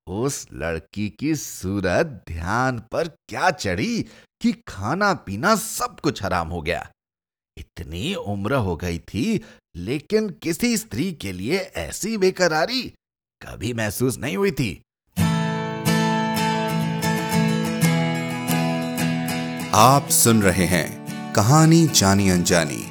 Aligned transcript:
उस 0.08 0.48
लड़की 0.54 1.10
की 1.10 1.36
सूरत 1.36 2.24
ध्यान 2.28 2.80
पर 2.80 3.08
क्या 3.08 3.52
चढ़ी 3.52 4.06
कि 4.42 4.64
खाना 4.68 5.14
पीना 5.14 5.56
सब 5.56 6.00
कुछ 6.00 6.24
हराम 6.24 6.48
हो 6.48 6.62
गया। 6.62 6.92
इतनी 7.58 8.16
उम्र 8.16 8.54
हो 8.54 8.76
गई 8.76 9.00
थी, 9.00 9.46
लेकिन 9.76 10.30
किसी 10.30 10.78
स्त्री 10.78 11.14
के 11.14 11.32
लिए 11.32 11.58
ऐसी 11.58 12.18
बेकरारी 12.18 12.94
कभी 13.42 13.74
महसूस 13.74 14.18
नहीं 14.18 14.38
हुई 14.38 14.52
थी। 14.52 14.82
आप 19.78 20.10
सुन 20.10 20.42
रहे 20.42 20.66
हैं 20.66 21.06
कहानी 21.34 21.88
जानी 21.88 22.30
अनजानी, 22.30 22.86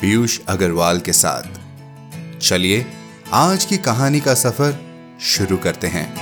पीयूष 0.00 0.40
अग्रवाल 0.48 1.00
के 1.00 1.12
साथ। 1.12 1.42
चलिए, 2.38 2.86
आज 3.32 3.64
की 3.64 3.76
कहानी 3.76 4.20
का 4.20 4.34
सफ़र 4.34 4.80
शुरू 5.20 5.56
करते 5.56 5.86
हैं। 5.86 6.14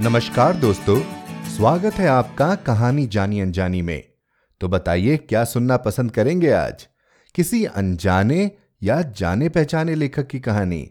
नमस्कार 0.00 0.56
दोस्तों, 0.56 1.00
स्वागत 1.56 1.94
है 1.94 2.08
आपका 2.08 2.54
कहानी 2.54 3.06
जानी 3.06 3.40
अनजानी 3.40 3.82
में। 3.82 4.02
तो 4.60 4.68
बताइए, 4.68 5.16
क्या 5.16 5.44
सुनना 5.44 5.76
पसंद 5.76 6.10
करेंगे 6.10 6.50
आज? 6.50 6.86
किसी 7.34 7.64
अनजाने 7.64 8.50
या 8.82 9.02
जाने 9.02 9.48
पहचाने 9.48 9.94
लेखक 9.94 10.26
की 10.26 10.40
कहानी? 10.40 10.90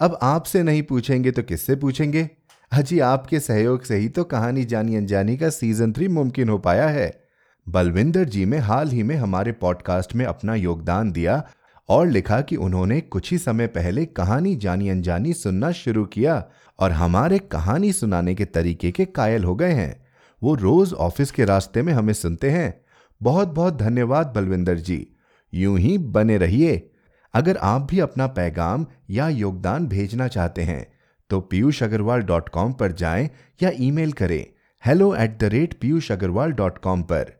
अब 0.00 0.18
आपसे 0.22 0.62
नहीं 0.62 0.82
पूछेंगे 0.82 1.30
तो 1.30 1.42
किससे 1.42 1.76
पूछेंगे? 1.76 2.30
अजी 2.74 2.98
आपके 3.00 3.40
सहयोग 3.40 3.82
से 3.82 3.96
ही 3.96 4.08
तो 4.08 4.24
कहानी 4.24 4.64
जानी 4.64 4.96
अनजानी 4.96 5.36
का 5.36 5.50
सीज़न 5.50 5.92
थ्री 5.92 6.08
मुमकिन 6.08 6.48
हो 6.48 6.58
पाया 6.58 6.88
है। 6.88 7.24
बलविंदर 7.68 8.24
जी 8.24 8.44
में 8.44 8.58
हाल 8.58 8.90
ही 8.90 9.02
में 9.02 9.16
हमारे 9.16 9.52
पॉडकास्ट 9.52 10.14
में 10.14 10.24
अपना 10.26 10.54
योगदान 10.54 11.12
दिया 11.12 11.48
और 11.88 12.06
लिखा 12.06 12.40
कि 12.40 12.56
उन्होंने 12.56 13.00
कुछ 13.00 13.30
ही 13.30 13.38
समय 13.38 13.66
पहले 13.66 14.06
कहानी 14.06 14.56
जानी 14.56 14.88
अनजानी 14.88 15.32
सुनना 15.32 15.72
शुरू 15.72 16.04
किया 16.04 16.44
और 16.78 16.92
हमारे 16.92 17.38
कहानी 17.38 17.92
सुनाने 17.92 18.34
के 18.34 18.44
तरीके 18.44 18.90
के 18.90 19.04
कायल 19.04 19.44
हो 19.44 19.54
गए 19.54 19.72
हैं। 19.72 20.06
वो 20.42 20.54
रोज 20.54 20.92
ऑफ़िस 20.92 21.30
के 21.30 21.44
रास्ते 21.44 21.82
में 21.82 21.92
हमें 21.92 22.12
सुनते 22.12 22.50
हैं। 22.50 22.84
बहुत 23.22 23.48
बहुत 23.48 23.78
धन्यवाद 23.78 24.26
बलविंदर 24.26 24.78
जी। 24.78 25.06
यूँ 25.54 25.78
ही 25.78 25.98
बने 25.98 26.38
रहिए। 26.38 26.90
अगर 27.34 27.56
आप 27.56 27.88
भी 27.90 28.00
अपना 28.00 28.26
पैगाम 28.26 28.86
या 29.10 29.28
योगदान 29.28 29.86
भेजना 29.86 30.28
चाहते 30.28 30.62
हैं 30.62 30.93
तो 31.30 31.40
पीयूष 31.40 31.82
अग्रवाल 31.82 32.20
डॉट 32.20 32.48
कॉम 32.48 32.72
पर 32.72 32.92
जाएँ 32.92 33.30
या 33.62 33.70
ईमेल 33.80 34.12
करें 34.12 34.46
hello 34.84 35.14
at 35.16 35.38
the 35.38 35.44
rate 35.44 35.74
Piyush 35.80 36.12
Agarwal 36.12 36.52
dot 36.52 36.78
com 36.78 37.02
पर। 37.02 37.32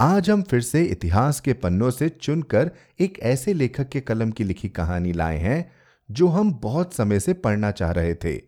आज 0.00 0.30
हम 0.30 0.42
फिर 0.42 0.60
से 0.60 0.82
इतिहास 0.84 1.40
के 1.40 1.52
पन्नों 1.52 1.90
से 1.90 2.08
चुनकर 2.08 2.70
एक 3.00 3.18
ऐसे 3.18 3.52
लेखक 3.52 3.88
के 3.88 4.00
कलम 4.00 4.30
की 4.30 4.44
लिखी 4.44 4.68
कहानी 4.68 5.12
लाए 5.12 5.38
हैं, 5.38 5.72
जो 6.10 6.28
हम 6.28 6.52
बहुत 6.54 6.94
समय 6.94 7.20
से 7.20 7.32
पढ़ना 7.32 7.70
चाह 7.70 7.90
रहे 7.90 8.14
थे, 8.14 8.40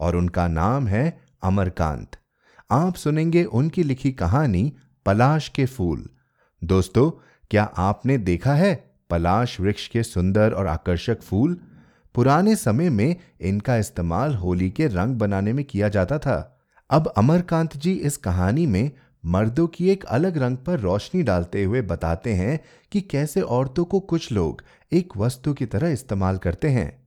और 0.00 0.16
उनका 0.16 0.48
नाम 0.48 0.86
है 0.86 1.20
अमरकांत। 1.42 2.16
आप 2.70 2.94
सुनेंगे 2.94 3.44
उनकी 3.44 3.82
लिखी 3.82 4.12
कहानी 4.12 4.72
पलाश 5.06 5.48
के 5.48 5.66
फूल। 5.66 6.08
दोस्तों, 6.64 7.10
क्या 7.50 7.64
आपने 7.64 8.18
देखा 8.18 8.54
है 8.54 8.74
पलाश 9.10 9.60
वृक्ष 9.60 9.88
के 9.88 10.02
सुंदर 10.02 10.52
और 10.52 10.66
आकर्षक 10.66 11.22
फूल? 11.22 11.60
पुराने 12.16 12.56
समय 12.56 12.90
में 12.90 13.16
इनका 13.40 13.76
इस्तेमाल 13.76 14.34
होली 14.34 14.70
के 14.70 14.86
रंग 14.86 15.16
बनाने 15.16 15.52
में 15.52 15.64
किया 15.64 15.88
जाता 15.88 16.18
था। 16.18 16.58
अब 16.90 17.12
अमरकांत 17.16 17.76
जी 17.76 17.92
इस 17.92 18.16
कहानी 18.16 18.66
में 18.66 18.90
मर्दों 19.24 19.66
की 19.66 19.90
एक 19.90 20.04
अलग 20.04 20.38
रंग 20.38 20.56
पर 20.56 20.80
रोशनी 20.80 21.22
डालते 21.22 21.64
हुए 21.64 21.82
बताते 21.82 22.32
हैं 22.32 22.60
कि 22.92 23.00
कैसे 23.00 23.40
औरतों 23.40 23.84
को 23.84 24.00
कुछ 24.00 24.32
लोग 24.32 24.62
एक 24.92 25.16
वस्तु 25.16 25.54
की 25.54 25.66
तरह 25.66 25.88
इस्तेमाल 25.88 26.38
करते 26.38 26.68
हैं। 26.68 27.06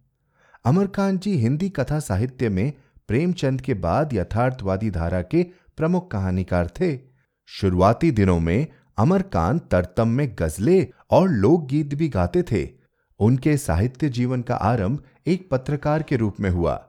अमरकांत 0.65 1.21
जी 1.21 1.35
हिंदी 1.37 1.69
कथा 1.69 1.99
साहित्य 1.99 2.49
में 2.49 2.73
प्रेमचंद 3.07 3.61
के 3.61 3.73
बाद 3.73 4.13
यथार्थवादी 4.13 4.91
धारा 4.91 5.21
के 5.21 5.43
प्रमुख 5.77 6.11
कहानीकार 6.11 6.67
थे। 6.67 6.99
शुरुआती 7.45 8.11
दिनों 8.11 8.39
में 8.39 8.67
अमरकांत 8.97 9.67
तरतम 9.71 10.07
में 10.07 10.35
गजले 10.39 10.87
और 11.11 11.29
लोकगीत 11.29 11.95
भी 11.95 12.09
गाते 12.09 12.43
थे। 12.43 12.78
उनके 13.19 13.57
साहित्य 13.57 14.09
जीवन 14.09 14.41
का 14.41 14.55
आरंभ 14.55 15.03
एक 15.27 15.47
पत्रकार 15.51 16.03
के 16.03 16.15
रूप 16.15 16.35
में 16.39 16.49
हुआ। 16.49 16.85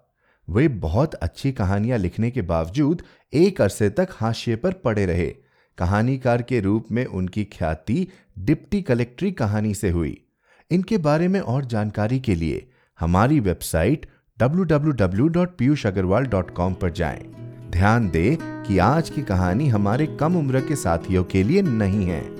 वे 0.51 0.69
बहुत 0.69 1.15
अच्छी 1.15 1.53
कहानियाँ 1.53 1.99
लिखने 1.99 2.31
के 2.31 2.43
बावजूद 2.43 3.03
एक 3.33 3.61
अरसे 3.61 3.91
तक 3.91 4.09
हाशिए 4.13 4.57
पर 4.57 4.73
पड़े 4.73 5.07
रहे। 5.07 5.35
कहानीकार 5.79 6.43
के 6.43 6.61
रूप 6.61 6.87
में 6.93 7.07
उनकी 7.07 7.45
ख्याति 7.45 8.09
डिप्टी 8.39 8.83
कलेक्ट्री 8.83 9.33
कहानी 9.33 9.75
से 9.75 9.91
हुई। 9.91 10.25
इनके 10.71 10.99
बारे 10.99 11.29
में 11.29 11.41
और 11.41 11.65
जानकारी 11.65 12.21
के 12.21 12.35
लिए 12.35 12.71
हमारी 13.01 13.41
वेबसाइट 13.41 14.07
www.piyushagarwal.com 14.43 16.75
पर 16.75 16.91
जाएँ। 16.91 17.23
ध्यान 17.71 18.11
दें 18.11 18.63
कि 18.63 18.79
आज 18.79 19.11
की 19.11 19.23
कहानी 19.23 19.69
हमारे 19.69 20.07
कम 20.07 20.37
उम्र 20.37 20.61
के 20.61 20.77
साथियों 20.77 21.25
के 21.25 21.43
लिए 21.43 21.63
नहीं 21.63 22.07
है। 22.07 22.37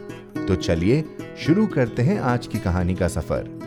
तो 0.47 0.55
चलिए 0.55 1.05
शुरू 1.39 1.67
करते 1.67 2.03
हैं 2.03 2.21
आज 2.21 2.47
की 2.47 2.59
कहानी 2.59 2.95
का 2.95 3.09
सफ़र। 3.09 3.60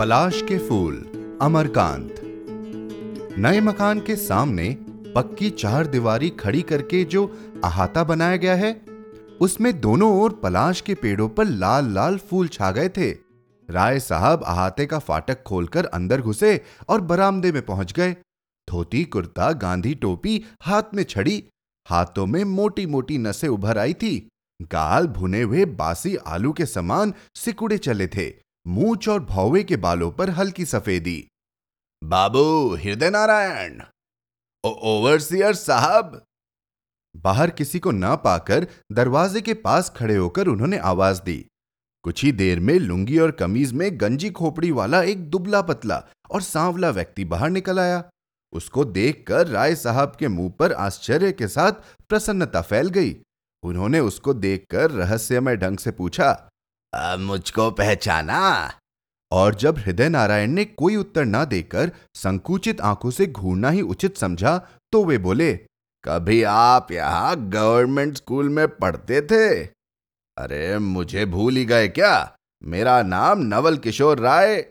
पलाश 0.00 0.42
के 0.42 0.58
फूल, 0.58 0.94
अमरकांत। 1.42 2.14
नए 3.38 3.60
मकान 3.60 4.00
के 4.00 4.16
सामने 4.16 4.76
पक्की 5.14 5.50
चार 5.50 5.86
दीवारी 5.86 6.30
खड़ी 6.30 6.62
करके 6.62 7.04
जो 7.04 7.38
अहाता 7.64 8.04
बनाया 8.04 8.36
गया 8.36 8.54
है, 8.54 8.84
उसमें 9.40 9.80
दोनों 9.80 10.20
ओर 10.20 10.40
पलाश 10.42 10.80
के 10.80 10.94
पेड़ों 10.94 11.28
पर 11.28 11.44
लाल 11.44 11.92
लाल 11.94 12.18
फूल 12.18 12.48
छा 12.48 12.70
गए 12.70 12.88
थे। 12.88 13.10
राय 13.70 14.00
साहब 14.00 14.42
अहाते 14.42 14.86
का 14.86 14.98
फाटक 14.98 15.42
खोलकर 15.42 15.84
अंदर 15.84 16.20
घुसे 16.20 16.64
और 16.88 17.00
बरामदे 17.00 17.52
में 17.52 17.66
पहुँच 17.66 17.92
गए। 17.92 18.16
धोती, 18.70 19.04
कुर्ता, 19.04 19.52
गांधी 19.52 19.94
टोपी 19.94 20.44
हाथ 20.62 20.82
में 20.94 21.04
छड़ी, 21.04 21.44
हाथों 21.86 22.26
में 22.26 22.44
मोटी 22.44 22.86
मोटी 22.86 23.18
नसें 23.18 23.48
उभर 23.48 23.78
आई 23.78 23.94
थी। 23.94 24.28
गाल 24.62 25.06
भुने 25.06 25.42
हुए 25.42 25.64
बासी 25.64 26.16
आलू 26.16 26.52
के 26.52 26.66
समान 26.66 27.14
सिकुड़े 27.34 27.78
चले 27.78 28.06
थे। 28.06 28.49
मूछ 28.66 29.08
और 29.08 29.20
भौवे 29.24 29.62
के 29.64 29.76
बालों 29.76 30.10
पर 30.12 30.30
हल्की 30.30 30.64
सफेदी। 30.64 31.28
बाबू 32.04 32.74
हृदय 32.76 33.10
नारायण 33.10 33.82
ओवरसियर 34.64 35.54
साहब। 35.54 36.22
बाहर 37.16 37.50
किसी 37.50 37.78
को 37.78 37.90
ना 37.90 38.14
पाकर 38.16 38.66
दरवाजे 38.92 39.40
के 39.40 39.54
पास 39.54 39.90
खड़े 39.90 40.16
होकर 40.16 40.46
उन्होंने 40.46 40.78
आवाज़ 40.78 41.22
दी। 41.22 41.46
कुछ 42.02 42.24
ही 42.24 42.32
देर 42.32 42.60
में 42.60 42.74
लुंगी 42.74 43.18
और 43.18 43.30
कमीज 43.30 43.72
में 43.72 44.00
गंजी 44.00 44.30
खोपड़ी 44.30 44.70
वाला 44.70 45.02
एक 45.02 45.30
दुबला 45.30 45.62
पतला 45.62 46.02
और 46.30 46.42
सांवला 46.42 46.90
व्यक्ति 46.90 47.24
बाहर 47.24 47.50
निकल 47.50 47.80
आया। 47.80 48.04
उसको 48.52 48.84
देखकर 48.84 49.46
राय 49.46 49.74
साहब 49.74 50.16
के 50.18 50.28
मुँह 50.28 50.50
पर 50.50 50.72
आश्चर्य 50.72 51.32
के 51.32 51.48
साथ 51.48 51.72
प्रसन्नता 52.08 52.62
फैल 52.62 52.88
गई। 52.88 53.16
उन्होंने 53.62 54.00
उसको 54.00 54.34
देखकर 54.34 54.90
रहस्यमय 54.90 55.56
ढंग 55.56 55.78
से 55.78 55.90
पूछा 55.90 56.49
मुझको 56.94 57.70
पहचाना। 57.70 58.72
और 59.32 59.54
जब 59.54 59.78
हृदय 59.78 60.08
नारायण 60.08 60.50
ने 60.50 60.64
कोई 60.64 60.96
उत्तर 60.96 61.24
ना 61.24 61.44
देकर 61.44 61.92
संकुचित 62.14 62.80
आँखों 62.80 63.10
से 63.10 63.26
घूरना 63.26 63.70
ही 63.70 63.82
उचित 63.82 64.16
समझा 64.16 64.68
तो 64.92 65.04
वे 65.04 65.18
बोले, 65.18 65.52
कभी 66.04 66.42
आप 66.42 66.92
यहाँ 66.92 67.50
गवर्नमेंट 67.50 68.16
स्कूल 68.16 68.48
में 68.48 68.68
पढ़ते 68.68 69.20
थे? 69.22 69.64
अरे, 70.38 70.78
मुझे 70.78 71.26
भूल 71.26 71.56
ही 71.56 71.64
गए 71.64 71.88
क्या? 71.88 72.36
मेरा 72.64 73.02
नाम 73.02 73.38
नवल 73.38 73.76
किशोर 73.76 74.18
राय. 74.18 74.66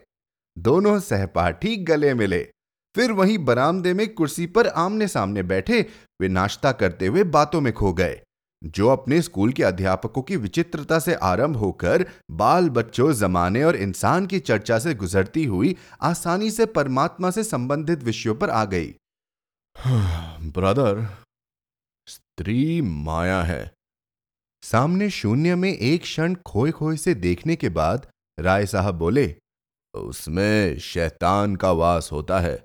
दोनों 0.58 1.00
सहपाठी 1.00 1.76
गले 1.76 2.14
मिले। 2.14 2.50
फिर 2.94 3.12
वहीं 3.12 3.38
बरामदे 3.38 3.94
में 3.94 4.14
कुर्सी 4.14 4.46
पर 4.46 4.66
आमने 4.66 5.08
सामने 5.08 5.42
बैठे, 5.42 5.86
वे 6.20 6.28
नाश्ता 6.28 6.72
करते 6.72 7.06
हुए 7.06 7.24
बातों 7.24 7.60
में 7.60 7.72
खो 7.72 7.92
गए। 7.92 8.20
जो 8.64 8.88
अपने 8.88 9.22
स्कूल 9.22 9.52
के 9.52 9.62
अध्यापकों 9.62 10.22
की 10.22 10.36
विचित्रता 10.36 10.98
से 10.98 11.14
आरंभ 11.14 11.56
होकर 11.56 12.06
बाल 12.30 12.68
बच्चों 12.68 13.12
जमाने 13.12 13.64
और 13.64 13.76
इंसान 13.76 14.26
की 14.26 14.38
चर्चा 14.38 14.78
से 14.78 14.94
गुजरती 14.94 15.44
हुई 15.44 15.76
आसानी 16.02 16.50
से 16.50 16.66
परमात्मा 16.66 17.30
से 17.30 17.44
संबंधित 17.44 18.02
विषयों 18.02 18.34
पर 18.34 18.50
आ 18.50 18.64
गई। 18.64 18.94
ब्रदर 20.50 21.06
स्त्री 22.06 22.82
माया 22.82 23.42
है। 23.42 23.72
सामने 24.62 25.10
शून्य 25.10 25.54
में 25.54 25.78
एक 25.78 26.02
क्षण 26.02 26.34
खोए 26.34 26.70
खोए 26.70 26.96
से 26.96 27.14
देखने 27.14 27.56
के 27.56 27.68
बाद 27.68 28.06
राय 28.40 28.66
साहब 28.66 28.94
बोले 28.94 29.36
उसमें 29.94 30.78
शैतान 30.78 31.56
का 31.56 31.72
वास 31.72 32.12
होता 32.12 32.40
है। 32.40 32.64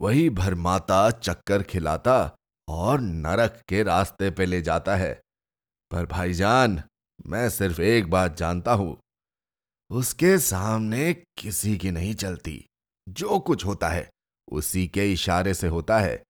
वही 0.00 0.30
भरमाता 0.30 1.10
चक्कर 1.10 1.62
खिलाता 1.62 2.36
और 2.70 3.00
नरक 3.00 3.62
के 3.68 3.82
रास्ते 3.82 4.30
पे 4.30 4.46
ले 4.46 4.62
जाता 4.62 4.96
है। 4.96 5.20
पर 5.90 6.06
भाईजान, 6.06 6.82
मैं 7.26 7.50
सिर्फ़ 7.50 7.80
एक 7.80 8.10
बात 8.10 8.36
जानता 8.36 8.72
हूँ। 8.72 9.00
उसके 9.90 10.38
सामने 10.38 11.14
किसी 11.14 11.78
की 11.78 11.90
नहीं 11.90 12.14
चलती। 12.14 12.66
जो 13.08 13.38
कुछ 13.38 13.66
होता 13.66 13.88
है, 13.88 14.10
उसी 14.52 14.88
के 14.88 15.12
इशारे 15.12 15.54
से 15.54 15.66
होता 15.66 15.98
है। 15.98 16.22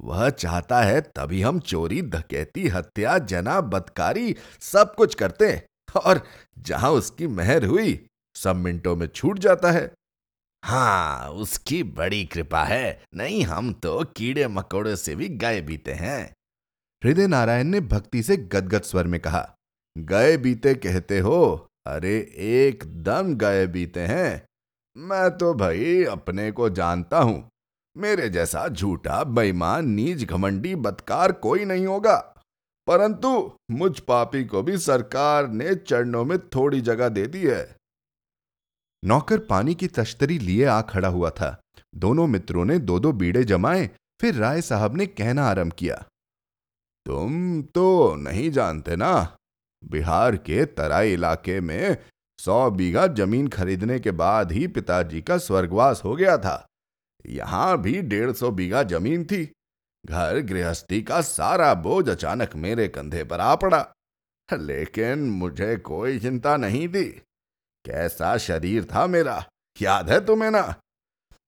वह 0.00 0.30
चाहता 0.30 0.82
है 0.82 1.00
तभी 1.00 1.42
हम 1.42 1.60
चोरी, 1.60 2.02
धकेती, 2.02 2.68
हत्या 2.68 3.18
जना 3.18 3.60
बदकारी 3.60 4.36
सब 4.60 4.94
कुछ 4.94 5.14
करते 5.14 5.66
और 6.06 6.26
जहाँ 6.58 6.90
उसकी 6.90 7.26
मेहर 7.26 7.64
हुई, 7.64 8.06
सब 8.36 8.56
मिनटों 8.56 8.96
में 8.96 9.06
छूट 9.06 9.38
जाता 9.38 9.70
है। 9.70 9.94
हाँ 10.64 11.30
उसकी 11.30 11.82
बड़ी 11.82 12.24
कृपा 12.24 12.64
है। 12.64 13.02
नहीं, 13.14 13.42
हम 13.42 13.72
तो 13.72 14.04
कीड़े 14.04 14.48
मकोड़े 14.48 14.96
से 14.96 15.16
भी 15.16 15.28
गए 15.28 15.60
बीते 15.60 15.92
हैं। 15.92 16.34
हृदय 17.04 17.26
नारायण 17.26 17.66
ने 17.66 17.80
भक्ति 17.80 18.22
से 18.22 18.36
गदगद 18.36 18.82
स्वर 18.82 19.06
में 19.06 19.20
कहा 19.20 19.54
गए 19.98 20.36
बीते 20.36 20.74
कहते 20.74 21.18
हो? 21.18 21.68
अरे, 21.86 22.18
एकदम 22.36 23.34
गए 23.34 23.66
बीते 23.66 24.00
हैं। 24.00 24.46
मैं 24.96 25.38
तो 25.38 25.54
भाई 25.54 26.04
अपने 26.04 26.52
को 26.52 26.68
जानता 26.68 27.18
हूँ। 27.18 27.50
मेरे 27.96 28.28
जैसा 28.28 28.68
झूठा, 28.68 29.24
बेईमान, 29.24 29.88
नीच, 29.88 30.24
घमंडी, 30.24 30.74
बदकार 30.74 31.32
कोई 31.32 31.64
नहीं 31.64 31.86
होगा। 31.86 32.34
परंतु 32.86 33.52
मुझ 33.70 34.00
पापी 34.00 34.44
को 34.44 34.62
भी 34.62 34.78
सरकार 34.78 35.48
ने 35.48 35.74
चरणों 35.74 36.24
में 36.24 36.38
थोड़ी 36.38 36.80
जगह 36.80 37.08
दे 37.08 37.26
दी 37.26 37.42
है। 37.42 37.76
नौकर 39.04 39.38
पानी 39.40 39.74
की 39.74 39.86
तश्तरी 39.88 40.38
लिए 40.38 40.64
आ 40.64 40.80
खड़ा 40.82 41.08
हुआ 41.08 41.30
था। 41.30 41.58
दोनों 41.94 42.26
मित्रों 42.26 42.64
ने 42.64 42.78
दो 42.78 42.98
दो 42.98 43.12
बीड़े 43.12 43.44
जमाए, 43.44 43.88
फिर 44.20 44.34
राय 44.34 44.60
साहब 44.62 44.96
ने 44.96 45.06
कहना 45.06 45.44
आरंभ 45.44 45.72
किया, 45.72 45.96
तुम 47.06 47.62
तो 47.64 48.14
नहीं 48.16 48.50
जानते 48.50 48.96
ना, 48.96 49.36
बिहार 49.82 50.36
के 50.36 50.64
तराई 50.66 51.12
इलाके 51.12 51.60
में 51.60 51.96
सौ 52.38 52.70
बीघा 52.70 53.06
ज़मीन 53.08 53.48
खरीदने 53.48 53.98
के 54.00 54.10
बाद 54.12 54.52
ही 54.52 54.66
पिताजी 54.68 55.20
का 55.22 55.36
स्वर्गवास 55.38 56.00
हो 56.04 56.14
गया 56.16 56.36
था। 56.38 56.66
यहाँ 57.24 57.76
भी 57.82 58.00
डेढ़ 58.02 58.32
सौ 58.32 58.50
बीघा 58.50 58.82
ज़मीन 58.84 59.24
थी। 59.24 59.44
घर 60.04 60.40
गृहस्थी 60.42 61.00
का 61.02 61.20
सारा 61.22 61.72
बोझ 61.74 62.08
अचानक 62.08 62.56
मेरे 62.56 62.88
कंधे 62.88 63.22
पर 63.24 63.40
आ 63.40 63.54
पड़ा, 63.56 63.86
लेकिन 64.48 65.30
मुझे 65.32 65.76
कोई 65.76 66.18
चिंता 66.18 66.56
नहीं 66.56 66.88
थी। 66.88 67.06
कैसा 67.84 68.36
शरीर 68.36 68.84
था 68.84 69.06
मेरा? 69.06 69.44
याद 69.82 70.10
है 70.10 70.24
तुम्हें 70.26 70.50
ना? 70.50 70.62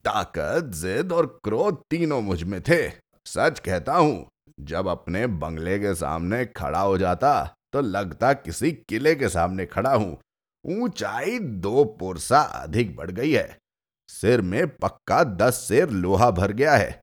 ताकत, 0.04 0.64
जिद 0.64 1.12
और 1.12 1.26
क्रोध 1.44 1.82
तीनों 1.90 2.20
मुझमें 2.20 2.60
थे। 2.62 2.88
सच 3.26 3.58
कहता 3.58 3.94
हूँ, 3.94 4.26
जब 4.60 4.88
अपने 4.88 5.26
बंगले 5.26 5.78
के 5.78 5.94
सामने 5.94 6.44
खड़ा 6.46 6.80
हो 6.80 6.98
जाता 6.98 7.54
तो 7.72 7.80
लगता 7.80 8.32
किसी 8.32 8.72
किले 8.72 9.14
के 9.14 9.28
सामने 9.28 9.66
खड़ा 9.66 9.94
हूँ। 9.94 10.16
ऊंचाई 10.64 11.38
दो 11.38 11.84
पुरसा 11.84 12.40
अधिक 12.40 12.96
बढ़ 12.96 13.10
गई 13.10 13.32
है। 13.32 13.56
सिर 14.08 14.40
में 14.40 14.66
पक्का 14.76 15.24
दस 15.24 15.54
शेर 15.68 15.90
लोहा 15.90 16.30
भर 16.30 16.52
गया 16.52 16.76
है। 16.76 17.00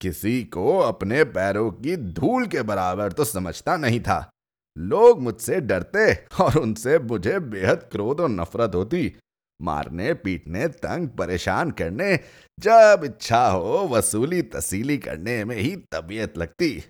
किसी 0.00 0.44
को 0.44 0.78
अपने 0.78 1.24
पैरों 1.24 1.70
की 1.70 1.96
धूल 1.96 2.46
के 2.46 2.62
बराबर 2.62 3.12
तो 3.12 3.24
समझता 3.24 3.76
नहीं 3.76 4.00
था। 4.00 4.30
लोग 4.78 5.22
मुझसे 5.22 5.60
डरते 5.60 6.14
और 6.40 6.58
उनसे 6.58 6.98
मुझे 6.98 7.38
बेहद 7.38 7.88
क्रोध 7.92 8.20
और 8.20 8.28
नफरत 8.28 8.74
होती। 8.74 9.16
मारने, 9.62 10.14
पीटने, 10.14 10.68
तंग, 10.68 11.08
परेशान 11.08 11.70
करने, 11.70 12.20
जब 12.60 13.02
इच्छा 13.04 13.48
हो 13.48 13.88
वसूली 13.92 14.42
तसीली 14.42 14.98
करने 14.98 15.44
में 15.44 15.56
ही 15.56 15.76
तबीयत 15.76 16.38
लगती। 16.38 16.84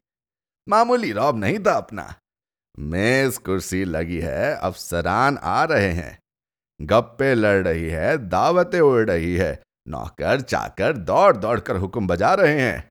मामूली 0.68 1.12
रौब 1.12 1.36
नहीं 1.36 1.58
था 1.58 1.72
अपना। 1.72 2.14
मेज 2.78 3.38
कुर्सी 3.38 3.84
लगी 3.84 4.20
है, 4.20 4.54
अफसरान 4.56 5.38
आ 5.38 5.64
रहे 5.64 5.92
हैं। 5.92 6.18
गप्पे 6.82 7.34
लड़ 7.34 7.68
रही 7.68 7.88
है, 7.88 8.28
दावतें 8.28 8.80
उड़ 8.80 9.10
रही 9.10 9.36
है, 9.36 9.62
नौकर, 9.88 10.40
चाकर 10.40 10.96
दौड़ 10.96 11.36
दौड़ 11.36 11.60
कर 11.60 11.76
हुक्म 11.76 12.06
बजा 12.06 12.34
रहे 12.34 12.60
हैं। 12.60 12.88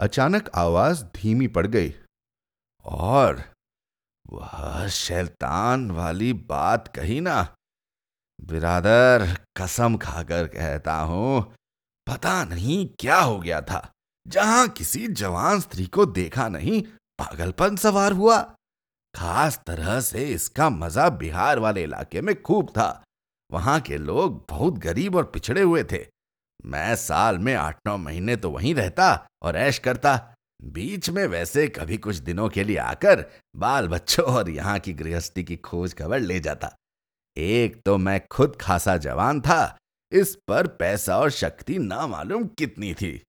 अचानक 0.00 0.50
आवाज़ 0.54 1.04
धीमी 1.04 1.48
पड़ 1.48 1.66
गई। 1.66 1.94
और 2.84 3.55
वह 4.32 4.86
शैतान 4.88 5.90
वाली 5.90 6.32
बात 6.32 6.88
कही 6.88 7.20
ना। 7.20 7.56
बिरादर, 8.40 9.36
कसम 9.56 9.96
खाकर 9.96 10.46
कहता 10.46 10.94
हूँ, 10.94 11.54
पता 12.06 12.44
नहीं 12.44 12.86
क्या 13.00 13.18
हो 13.18 13.38
गया 13.38 13.60
था। 13.60 13.90
जहाँ 14.26 14.68
किसी 14.68 15.06
जवान 15.08 15.60
स्त्री 15.60 15.86
को 15.86 16.06
देखा 16.06 16.48
नहीं, 16.48 16.82
पागलपन 17.18 17.76
सवार 17.76 18.12
हुआ। 18.12 18.40
खास 19.14 19.60
तरह 19.66 20.00
से 20.00 20.24
इसका 20.24 20.70
मज़ा 20.70 21.08
बिहार 21.08 21.58
वाले 21.58 21.82
इलाके 21.82 22.20
में 22.20 22.42
खूब 22.42 22.70
था। 22.70 23.04
वहाँ 23.50 23.80
के 23.80 23.98
लोग 23.98 24.44
बहुत 24.50 24.78
गरीब 24.78 25.16
और 25.16 25.24
पिछड़े 25.24 25.62
हुए 25.62 25.84
थे। 25.84 26.06
मैं 26.66 26.94
साल 26.96 27.38
में 27.38 27.54
आठ 27.54 27.78
नौ 27.86 27.96
महीने 27.96 28.36
तो 28.36 28.50
वहीं 28.50 28.74
रहता 28.74 29.26
और 29.42 29.56
ऐश 29.56 29.78
करता। 29.78 30.34
बीच 30.60 31.10
में 31.10 31.26
वैसे 31.26 31.66
कभी 31.68 31.96
कुछ 31.96 32.16
दिनों 32.16 32.48
के 32.48 32.64
लिए 32.64 32.76
आकर 32.76 33.24
बाल 33.56 33.88
बच्चों 33.88 34.24
और 34.26 34.50
यहाँ 34.50 34.78
की 34.78 34.92
गृहस्थी 34.92 35.44
की 35.44 35.56
खोज 35.56 35.94
खबर 35.94 36.20
ले 36.20 36.40
जाता। 36.40 36.76
एक 37.36 37.80
तो 37.86 37.96
मैं 37.98 38.20
खुद 38.30 38.56
खासा 38.60 38.96
जवान 38.96 39.40
था, 39.40 39.76
इस 40.12 40.34
पर 40.48 40.66
पैसा 40.66 41.18
और 41.18 41.30
शक्ति 41.30 41.78
ना 41.78 42.06
मालूम 42.06 42.44
कितनी 42.58 42.94
थी। 42.94 43.22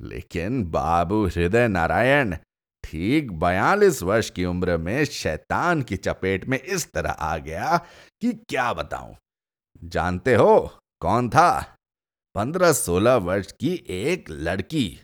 लेकिन 0.00 0.64
बाबू 0.64 1.26
हृदय 1.26 1.68
नारायण, 1.68 2.36
ठीक 2.84 3.32
बयालीस 3.32 4.02
वर्ष 4.02 4.30
की 4.30 4.44
उम्र 4.44 4.76
में 4.76 5.04
शैतान 5.04 5.82
की 5.82 5.96
चपेट 5.96 6.44
में 6.44 6.58
इस 6.58 6.90
तरह 6.92 7.10
आ 7.10 7.36
गया 7.36 7.76
कि 8.22 8.32
क्या 8.32 8.72
बताऊँ? 8.72 9.16
जानते 9.84 10.34
हो 10.34 10.58
कौन 11.00 11.28
था? 11.30 11.76
पंद्रह 12.34 12.72
सोलह 12.72 13.14
वर्ष 13.14 13.52
की 13.52 13.74
एक 13.88 14.30
लड़की। 14.30 15.00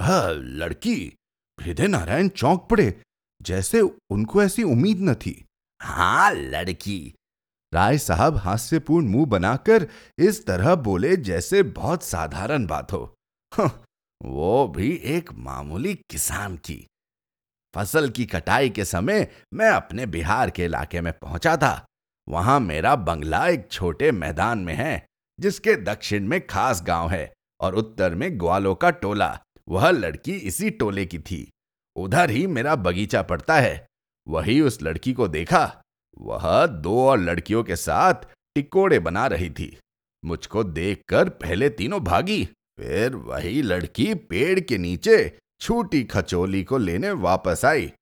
हाँ 0.00 0.32
लड़की। 0.32 0.96
हृदय 1.58 1.86
नारायण 1.86 2.28
चौंक 2.28 2.66
पड़े, 2.70 2.94
जैसे 3.40 3.80
उनको 3.80 4.42
ऐसी 4.42 4.62
उम्मीद 4.62 5.00
न 5.00 5.14
थी। 5.14 5.44
हाँ 5.80 6.32
लड़की। 6.32 7.14
राय 7.72 7.98
साहब 7.98 8.36
हास्यपूर्ण 8.36 9.08
मुँह 9.08 9.26
बनाकर 9.26 9.86
इस 10.18 10.44
तरह 10.46 10.74
बोले 10.74 11.16
जैसे 11.18 11.62
बहुत 11.62 12.02
साधारण 12.02 12.66
बात 12.66 12.92
हो, 12.92 13.14
वो 14.20 14.66
भी 14.68 14.90
एक 15.06 15.32
मामूली 15.34 15.94
किसान 16.10 16.56
की। 16.56 16.86
फ़सल 17.74 18.08
की 18.08 18.24
कटाई 18.26 18.70
के 18.70 18.84
समय 18.84 19.26
मैं 19.54 19.70
अपने 19.70 20.06
बिहार 20.06 20.50
के 20.50 20.64
इलाके 20.64 21.00
में 21.00 21.12
पहुँचा 21.12 21.56
था। 21.56 21.84
वहाँ 22.28 22.58
मेरा 22.60 22.94
बंगला 22.96 23.46
एक 23.48 23.68
छोटे 23.72 24.10
मैदान 24.12 24.58
में 24.58 24.74
है, 24.74 25.06
जिसके 25.38 25.74
दक्षिण 25.76 26.28
में 26.28 26.40
खास 26.46 26.82
गाँव 26.82 27.10
है 27.10 27.32
और 27.60 27.74
उत्तर 27.74 28.14
में 28.14 28.38
ग्वालों 28.40 28.74
का 28.74 28.90
टोला। 28.92 29.38
वह 29.68 29.90
लड़की 29.90 30.32
इसी 30.32 30.70
टोले 30.70 31.06
की 31.06 31.18
थी। 31.18 31.50
उधर 31.96 32.30
ही 32.30 32.46
मेरा 32.46 32.76
बगीचा 32.76 33.22
पड़ता 33.22 33.54
है। 33.54 33.86
वही 34.28 34.60
उस 34.60 34.82
लड़की 34.82 35.12
को 35.12 35.28
देखा। 35.28 35.82
वह 36.18 36.66
दो 36.66 37.06
और 37.06 37.18
लड़कियों 37.18 37.64
के 37.64 37.76
साथ 37.76 38.14
टिकोड़े 38.54 38.98
बना 38.98 39.26
रही 39.26 39.50
थी। 39.50 39.78
मुझको 40.24 40.64
देखकर 40.64 41.28
पहले 41.28 41.68
तीनों 41.68 42.00
भागी, 42.00 42.44
फिर 42.78 43.16
वही 43.16 43.62
लड़की 43.62 44.14
पेड़ 44.14 44.60
के 44.60 44.78
नीचे 44.78 45.38
छूटी 45.60 46.04
खचोली 46.04 46.64
को 46.64 46.78
लेने 46.78 47.10
वापस 47.10 47.64
आई। 47.64 47.92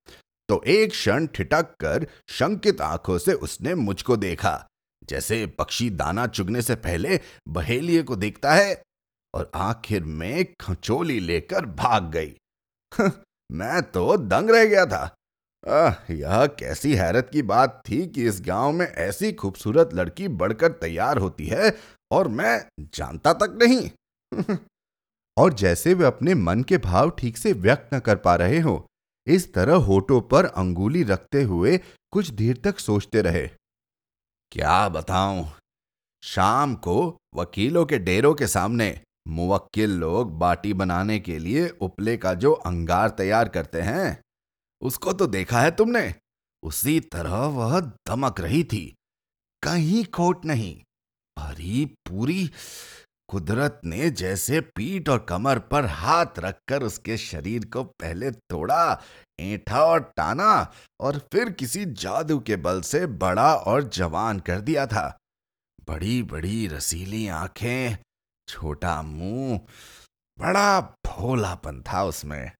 तो 0.48 0.62
एक 0.66 0.90
क्षण 0.90 1.26
ठिटक 1.26 1.66
कर 1.80 2.06
शंकित 2.28 2.80
आँखों 2.80 3.18
से 3.18 3.32
उसने 3.32 3.74
मुझको 3.74 4.16
देखा। 4.16 4.66
जैसे 5.04 5.46
पक्षी 5.46 5.90
दाना 5.90 6.26
चुगने 6.26 6.62
से 6.62 6.74
पहले 6.74 7.20
बहेलिए 7.48 8.02
को 8.02 8.16
देखता 8.16 8.54
है 8.54 8.82
और 9.34 9.50
आखिर 9.54 10.04
में 10.04 10.44
खचोली 10.60 11.20
लेकर 11.20 11.66
भाग 11.66 12.10
गई। 12.10 12.36
मैं 13.52 13.82
तो 13.82 14.16
दंग 14.16 14.50
रह 14.50 14.64
गया 14.64 14.86
था। 14.86 15.14
आ, 15.68 15.92
यह 16.10 16.46
कैसी 16.46 16.94
हैरत 16.94 17.30
की 17.32 17.42
बात 17.42 17.82
थी 17.88 18.06
कि 18.06 18.26
इस 18.26 18.40
गाँव 18.40 18.72
में 18.72 18.86
ऐसी 18.86 19.32
खूबसूरत 19.32 19.90
लड़की 19.94 20.28
बढ़कर 20.28 20.72
तैयार 20.72 21.18
होती 21.18 21.46
है 21.46 21.78
और 22.10 22.28
मैं 22.28 22.66
जानता 22.80 23.32
तक 23.32 23.58
नहीं। 23.62 23.90
और 25.38 25.52
जैसे 25.52 25.94
वे 25.94 26.04
अपने 26.04 26.34
मन 26.34 26.62
के 26.62 26.78
भाव 26.78 27.10
ठीक 27.10 27.36
से 27.36 27.52
व्यक्त 27.52 27.94
न 27.94 27.98
कर 27.98 28.16
पा 28.16 28.34
रहे 28.36 28.58
हो 28.60 28.86
इस 29.26 29.54
तरह 29.54 29.74
होठों 29.74 30.20
पर 30.20 30.44
अंगुली 30.44 31.02
रखते 31.02 31.42
हुए 31.42 31.80
कुछ 32.10 32.30
देर 32.30 32.56
तक 32.56 32.78
सोचते 32.78 33.22
रहे। 33.22 33.48
क्या 34.52 34.88
बताऊँ? 34.88 35.52
शाम 36.22 36.74
को 36.74 37.16
वकीलों 37.34 37.86
के 37.86 37.98
डेरों 37.98 38.34
के 38.34 38.46
सामने 38.46 39.00
मुवक्किल 39.26 39.90
लोग 39.90 40.38
बाटी 40.38 40.72
बनाने 40.72 41.18
के 41.18 41.38
लिए 41.38 41.68
उपले 41.68 42.16
का 42.16 42.34
जो 42.34 42.52
अंगार 42.52 43.08
तैयार 43.08 43.48
करते 43.48 43.80
हैं, 43.80 44.22
उसको 44.80 45.12
तो 45.12 45.26
देखा 45.26 45.60
है 45.60 45.70
तुमने? 45.70 46.14
उसी 46.62 47.00
तरह 47.00 47.34
वह 47.34 47.80
दमक 47.80 48.40
रही 48.40 48.64
थी। 48.64 48.96
कहीं 49.62 50.04
खोट 50.04 50.44
नहीं 50.44 50.82
भरी 51.38 51.84
पूरी 51.84 52.50
कुदरत 53.28 53.80
ने 53.84 54.10
जैसे 54.10 54.60
पीठ 54.60 55.08
और 55.08 55.18
कमर 55.18 55.58
पर 55.58 55.86
हाथ 55.86 56.26
रखकर 56.38 56.82
उसके 56.82 57.16
शरीर 57.16 57.64
को 57.64 57.84
पहले 57.84 58.30
तोड़ा, 58.30 59.02
ऐठा 59.40 59.84
और 59.84 60.12
टाना, 60.16 60.72
और 61.00 61.18
फिर 61.32 61.50
किसी 61.50 61.84
जादू 61.84 62.38
के 62.38 62.56
बल 62.56 62.80
से 62.80 63.06
बड़ा 63.06 63.54
और 63.54 63.82
जवान 63.88 64.40
कर 64.40 64.60
दिया 64.60 64.86
था। 64.86 65.18
बड़ी 65.88 66.22
बड़ी 66.22 66.66
रसीली 66.66 67.28
आँखें 67.28 67.98
छोटा 68.52 69.02
मुँह, 69.02 69.60
बड़ा 70.38 70.80
भोलापन 70.80 71.82
था 71.82 72.04
उसमें। 72.04 72.52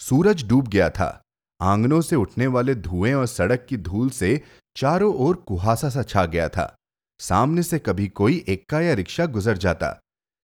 सूरज 0.00 0.44
डूब 0.44 0.68
गया 0.68 0.90
था। 0.90 1.22
आंगनों 1.62 2.00
से 2.00 2.16
उठने 2.16 2.46
वाले 2.46 2.74
धुएँ 2.74 3.14
और 3.14 3.26
सड़क 3.26 3.66
की 3.68 3.76
धूल 3.76 4.10
से 4.10 4.42
चारों 4.76 5.14
ओर 5.14 5.36
कुहासा 5.36 5.88
सा 5.88 6.02
छा 6.02 6.26
गया 6.26 6.48
था। 6.48 6.76
सामने 7.20 7.62
से 7.62 7.78
कभी 7.78 8.08
कोई 8.08 8.44
एक्का 8.48 8.80
या 8.80 8.94
रिक्शा 8.94 9.26
गुजर 9.26 9.58
जाता। 9.58 10.00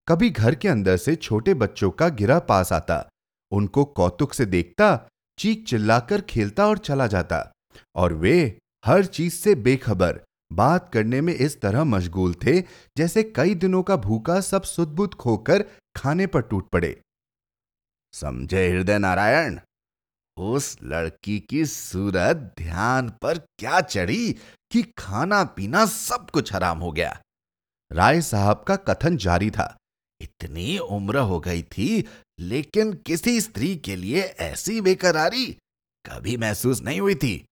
कभी 0.08 0.30
घर 0.30 0.54
के 0.54 0.68
अंदर 0.68 0.96
से 0.96 1.16
छोटे 1.16 1.54
बच्चों 1.54 1.90
का 1.90 2.08
गिरा 2.08 2.38
पास 2.38 2.72
आता। 2.72 3.08
उनको 3.50 3.84
कौतुक 3.84 4.34
से 4.34 4.46
देखता, 4.46 5.08
चीख 5.38 5.64
चिल्लाकर 5.68 6.20
खेलता 6.20 6.66
और 6.66 6.78
चला 6.78 7.06
जाता। 7.06 7.52
और 7.94 8.12
वे 8.12 8.58
हर 8.84 9.04
चीज़ 9.04 9.34
से 9.34 9.54
बेखबर 9.54 10.20
बात 10.52 10.90
करने 10.92 11.20
में 11.20 11.34
इस 11.34 11.60
तरह 11.60 11.84
मशगूल 11.84 12.34
थे, 12.34 12.60
जैसे 12.96 13.22
कई 13.22 13.54
दिनों 13.54 13.82
का 13.82 13.96
भूखा 13.96 14.40
सब 14.40 14.62
सुदबुद 14.62 15.14
खोकर 15.14 15.64
खाने 15.96 16.26
पर 16.26 16.40
टूट 16.40 16.68
पड़े। 16.68 17.00
समझे 18.12 18.68
हृदय 18.70 18.98
नारायण 18.98 19.60
उस 20.36 20.78
लड़की 20.82 21.40
की 21.40 21.66
सूरत 21.66 22.54
ध्यान 22.58 23.08
पर 23.22 23.38
क्या 23.38 23.80
चढ़ी 23.80 24.32
कि 24.70 24.82
खाना 24.98 25.44
पीना 25.44 25.86
सब 25.86 26.30
कुछ 26.30 26.52
हराम 26.52 26.78
हो 26.78 26.92
गया। 26.92 27.20
राय 27.92 28.20
साहब 28.20 28.64
का 28.68 28.76
कथन 28.76 29.16
जारी 29.16 29.50
था। 29.50 29.76
इतनी 30.20 30.78
उम्र 30.78 31.18
हो 31.18 31.40
गई 31.40 31.62
थी, 31.62 32.04
लेकिन 32.38 32.92
किसी 32.92 33.40
स्त्री 33.40 33.76
के 33.76 33.96
लिए 33.96 34.20
ऐसी 34.20 34.80
बेकरारी 34.80 35.46
कभी 36.06 36.36
महसूस 36.36 36.82
नहीं 36.82 37.00
हुई 37.00 37.14
थी। 37.14 37.47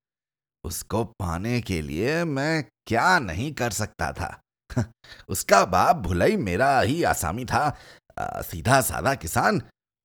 उसको 0.67 1.05
पाने 1.05 1.61
के 1.61 1.83
लिए 1.83 2.25
मैं 2.25 2.65
क्या 2.87 3.19
नहीं 3.19 3.53
कर 3.53 3.71
सकता 3.71 4.13
था। 4.13 4.41
उसका 5.29 5.65
बाप 5.65 5.97
भुलई 5.97 6.37
मेरा 6.37 6.81
ही 6.81 7.03
आसामी 7.03 7.45
था। 7.45 7.77
सीधा 8.21 8.81
साधा 8.81 9.15
किसान, 9.15 9.63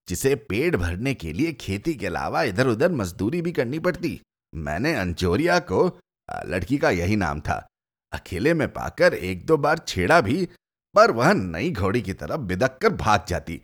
जिसे 0.09 0.35
पेट 0.35 0.75
भरने 0.75 1.13
के 1.13 1.33
लिए 1.33 1.53
खेती 1.53 1.93
के 1.93 2.07
अलावा 2.07 2.43
इधर 2.43 2.67
उधर 2.67 2.91
मजदूरी 2.91 3.41
भी 3.41 3.51
करनी 3.51 3.79
पड़ती। 3.79 4.21
मैंने 4.55 4.95
अंजोरिया 4.95 5.59
को 5.59 5.99
लड़की 6.45 6.77
का 6.77 6.89
यही 6.89 7.15
नाम 7.15 7.41
था। 7.41 7.67
अकेले 8.11 8.53
में 8.53 8.73
पाकर 8.73 9.13
एक 9.13 9.45
दो 9.45 9.57
बार 9.57 9.77
छेड़ा 9.77 10.21
भी, 10.21 10.49
पर 10.95 11.11
वह 11.11 11.33
नई 11.33 11.71
घोड़ी 11.71 12.01
की 12.01 12.13
तरफ़ 12.13 12.41
बिदक 12.41 12.77
कर 12.77 12.89
भाग 12.89 13.25
जाती। 13.27 13.61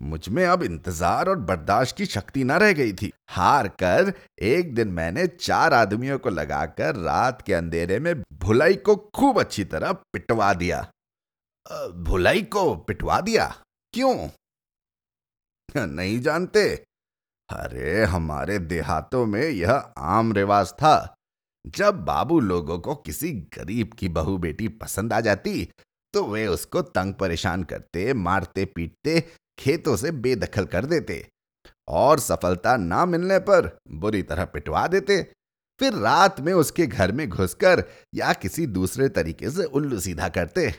मुझमें 0.00 0.46
अब 0.46 0.62
इंतज़ार 0.62 1.28
और 1.28 1.38
बर्दाश्त 1.38 1.96
की 1.96 2.06
शक्ति 2.06 2.44
न 2.44 2.52
रह 2.52 2.72
गई 2.72 2.92
थी। 2.92 3.12
हार 3.28 3.68
कर 3.68 4.12
एक 4.42 4.74
दिन 4.74 4.88
मैंने 4.88 5.26
चार 5.26 5.74
आदमियों 5.74 6.18
को 6.18 6.30
लगाकर 6.30 6.96
रात 6.96 7.42
के 7.42 7.54
अंधेरे 7.54 7.98
में 7.98 8.14
भुलाई 8.32 8.74
को 8.74 8.96
खूब 8.96 9.40
अच्छी 9.40 9.64
तरह 9.64 9.92
पिटवा 9.92 10.52
दिया। 10.54 10.90
भुलाई 11.90 12.42
को 12.42 12.74
पिटवा 12.76 13.20
दिया? 13.20 13.56
क्यों? 13.92 14.28
नहीं 15.86 16.20
जानते। 16.20 16.84
अरे, 17.50 18.04
हमारे 18.04 18.58
देहातों 18.58 19.26
में 19.26 19.48
यह 19.48 19.72
आम 19.98 20.32
रिवाज 20.32 20.72
था। 20.72 21.14
जब 21.66 22.04
बाबू 22.04 22.40
लोगों 22.40 22.78
को 22.78 22.94
किसी 22.94 23.32
गरीब 23.32 23.92
की 23.92 24.08
बहू 24.08 24.38
बेटी 24.38 24.68
पसंद 24.68 25.12
आ 25.12 25.20
जाती 25.20 25.70
तो 26.14 26.24
वे 26.24 26.46
उसको 26.46 26.82
तंग 26.82 27.14
परेशान 27.14 27.62
करते, 27.64 28.14
मारते, 28.14 28.64
पीटते 28.64 29.32
खेतों 29.60 29.96
से 29.96 30.10
बेदखल 30.10 30.64
कर 30.64 30.84
देते 30.84 31.28
और 31.88 32.18
सफलता 32.18 32.76
ना 32.76 33.06
मिलने 33.06 33.38
पर 33.38 33.78
बुरी 33.90 34.22
तरह 34.22 34.44
पिटवा 34.44 34.86
देते। 34.86 35.32
फिर 35.78 35.92
रात 35.92 36.40
में 36.40 36.52
उसके 36.52 36.86
घर 36.86 37.12
में 37.12 37.28
घुसकर 37.28 37.84
या 38.14 38.32
किसी 38.32 38.66
दूसरे 38.66 39.08
तरीके 39.08 39.50
से 39.50 39.64
उल्लू 39.64 40.00
सीधा 40.00 40.28
करते। 40.28 40.74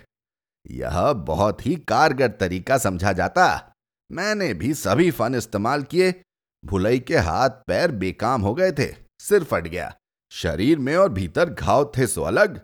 यह 0.71 1.13
बहुत 1.13 1.65
ही 1.65 1.75
कारगर 1.75 2.27
तरीका 2.27 2.77
समझा 2.77 3.13
जाता। 3.13 3.73
मैंने 4.11 4.53
भी 4.53 4.73
सभी 4.73 5.11
फन 5.11 5.35
इस्तेमाल 5.35 5.83
किए। 5.83 6.21
भुलई 6.65 6.99
के 6.99 7.17
हाथ 7.17 7.49
पैर 7.49 7.91
बेकाम 7.91 8.41
हो 8.41 8.53
गए 8.53 8.71
थे। 8.71 8.95
सिर 9.19 9.43
फट 9.43 9.67
गया। 9.67 9.95
शरीर 10.31 10.79
में 10.79 10.95
और 10.95 11.09
भीतर 11.09 11.49
घाव 11.49 11.91
थे 11.97 12.07
सो 12.07 12.21
अलग। 12.21 12.61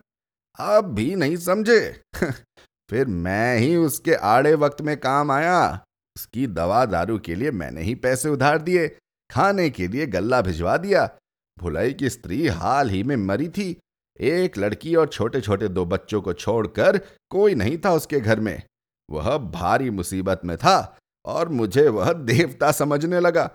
अब 0.60 0.86
भी 0.86 1.16
नहीं 1.16 1.38
समझे। 1.38 2.02
फिर 2.90 3.06
मैं 3.08 3.58
ही 3.58 3.76
उसके 3.76 4.14
आड़े 4.14 4.54
वक्त 4.54 4.82
में 4.82 5.00
काम 5.00 5.32
आया। 5.32 5.84
उसकी 6.18 6.48
दवा 6.48 6.86
दारू 6.86 7.18
के 7.20 7.36
लिए 7.36 7.52
मैंने 7.52 7.82
ही 7.82 7.96
पैसे 7.96 8.30
उधार 8.30 8.58
दिए, 8.58 8.88
खाने 9.30 9.70
के 9.70 9.88
लिए 9.88 10.06
गल्ला 10.06 10.42
भिजवा 10.42 10.78
दिया। 10.78 11.10
भुलाई 11.58 11.94
की 11.94 12.10
स्त्री 12.10 12.48
हाल 12.48 12.90
ही 12.90 13.04
में 13.04 13.16
मरी 13.16 13.50
थी। 13.50 13.78
एक 14.20 14.58
लड़की 14.58 14.96
और 14.96 15.08
छोटे 15.08 15.42
छोटे 15.42 15.68
दो 15.68 15.86
बच्चों 15.86 16.22
को 16.22 16.34
छोड़कर 16.34 16.98
कोई 17.30 17.56
नहीं 17.56 17.78
था 17.78 17.92
उसके 17.94 18.20
घर 18.20 18.40
में। 18.40 18.62
वह 19.10 19.38
भारी 19.38 19.90
मुसीबत 19.90 20.42
में 20.46 20.58
था 20.58 20.98
और 21.26 21.50
मुझे 21.50 21.88
वह 21.88 22.14
देवता 22.14 22.72
समझने 22.72 23.20
लगा। 23.20 23.50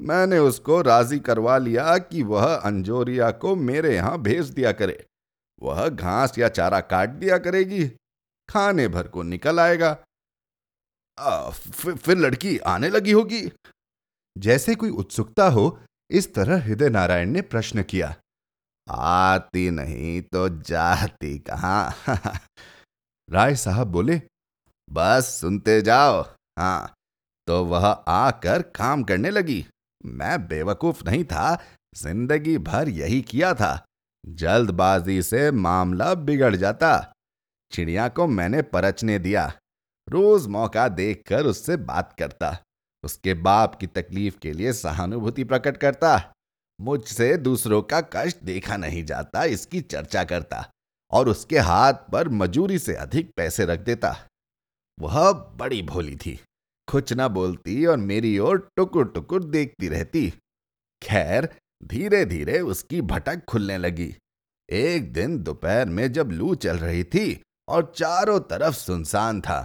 मैंने 0.00 0.38
उसको 0.38 0.80
राज़ी 0.82 1.18
करवा 1.18 1.58
लिया 1.58 1.98
कि 1.98 2.22
वह 2.22 2.54
अंजोरिया 2.54 3.30
को 3.30 3.54
मेरे 3.56 3.94
यहाँ 3.94 4.18
भेज 4.22 4.50
दिया 4.50 4.72
करे। 4.72 5.04
वह 5.62 5.88
घास 5.88 6.38
या 6.38 6.48
चारा 6.48 6.80
काट 6.80 7.08
दिया 7.10 7.38
करेगी। 7.38 7.88
खाने 8.48 8.88
भर 8.88 9.08
को 9.08 9.22
निकल 9.22 9.60
आएगा। 9.60 9.96
फिर 11.94 12.18
लड़की 12.18 12.58
आने 12.58 12.88
लगी 12.88 13.12
होगी। 13.12 13.52
जैसे 14.38 14.74
कोई 14.74 14.90
उत्सुकता 14.90 15.48
हो, 15.48 15.80
इस 16.10 16.34
तरह 16.34 16.64
हृदय 16.64 16.88
नारायण 16.88 17.30
ने 17.30 17.42
प्रश्न 17.42 17.82
किया। 17.82 18.14
आती 18.90 19.70
नहीं 19.70 20.22
तो 20.22 20.48
जाती 20.48 21.38
कहाँ? 21.38 21.94
राय 23.30 23.56
साहब 23.56 23.86
बोले, 23.86 24.22
बस 24.92 25.38
सुनते 25.40 25.82
जाओ। 25.82 26.22
हाँ 26.58 26.92
तो 27.46 27.64
वह 27.64 27.86
आकर 28.08 28.62
काम 28.62 29.02
करने 29.02 29.30
लगी। 29.30 29.66
मैं 30.06 30.48
बेवकूफ़ 30.48 31.04
नहीं 31.04 31.24
था, 31.24 31.64
ज़िंदगी 31.96 32.58
भर 32.58 32.88
यही 32.88 33.22
किया 33.22 33.54
था। 33.54 33.84
जल्दबाजी 34.28 35.22
से 35.22 35.50
मामला 35.50 36.14
बिगड़ 36.14 36.56
जाता। 36.56 37.12
चिड़िया 37.72 38.08
को 38.08 38.26
मैंने 38.26 38.62
परचने 38.62 39.18
दिया। 39.18 39.52
रोज 40.08 40.46
मौका 40.46 40.86
देखकर 40.88 41.46
उससे 41.46 41.76
बात 41.76 42.12
करता, 42.18 42.56
उसके 43.04 43.34
बाप 43.34 43.74
की 43.74 43.86
तकलीफ़ 43.86 44.38
के 44.38 44.52
लिए 44.52 44.72
सहानुभूति 44.72 45.44
प्रकट 45.44 45.76
करता, 45.76 46.32
मुझसे 46.78 47.36
दूसरों 47.36 47.82
का 47.82 48.00
कष्ट 48.12 48.42
देखा 48.42 48.76
नहीं 48.76 49.04
जाता, 49.04 49.44
इसकी 49.44 49.80
चर्चा 49.80 50.24
करता 50.24 50.64
और 51.12 51.28
उसके 51.28 51.58
हाथ 51.58 51.92
पर 52.12 52.28
मजूरी 52.28 52.78
से 52.78 52.94
अधिक 52.94 53.30
पैसे 53.36 53.64
रख 53.64 53.80
देता। 53.80 54.14
वह 54.98 55.30
बड़ी 55.32 55.82
भोली 55.82 56.16
थी, 56.16 56.38
कुछ 56.88 57.12
ना 57.12 57.28
बोलती 57.28 57.84
और 57.86 57.96
मेरी 57.96 58.38
ओर 58.38 58.58
टुकुर 58.76 59.08
टुकुर 59.08 59.44
देखती 59.44 59.88
रहती। 59.88 60.30
खैर 61.02 61.48
धीरे 61.84 62.24
धीरे 62.24 62.60
उसकी 62.60 63.00
भटक 63.02 63.44
खुलने 63.44 63.78
लगी। 63.78 64.14
एक 64.68 65.12
दिन 65.12 65.38
दोपहर 65.42 65.86
में 65.86 66.12
जब 66.12 66.30
लू 66.30 66.54
चल 66.54 66.78
रही 66.78 67.04
थी 67.04 67.42
और 67.68 67.92
चारों 67.96 68.38
तरफ़ 68.40 68.74
सुनसान 68.74 69.40
था 69.40 69.58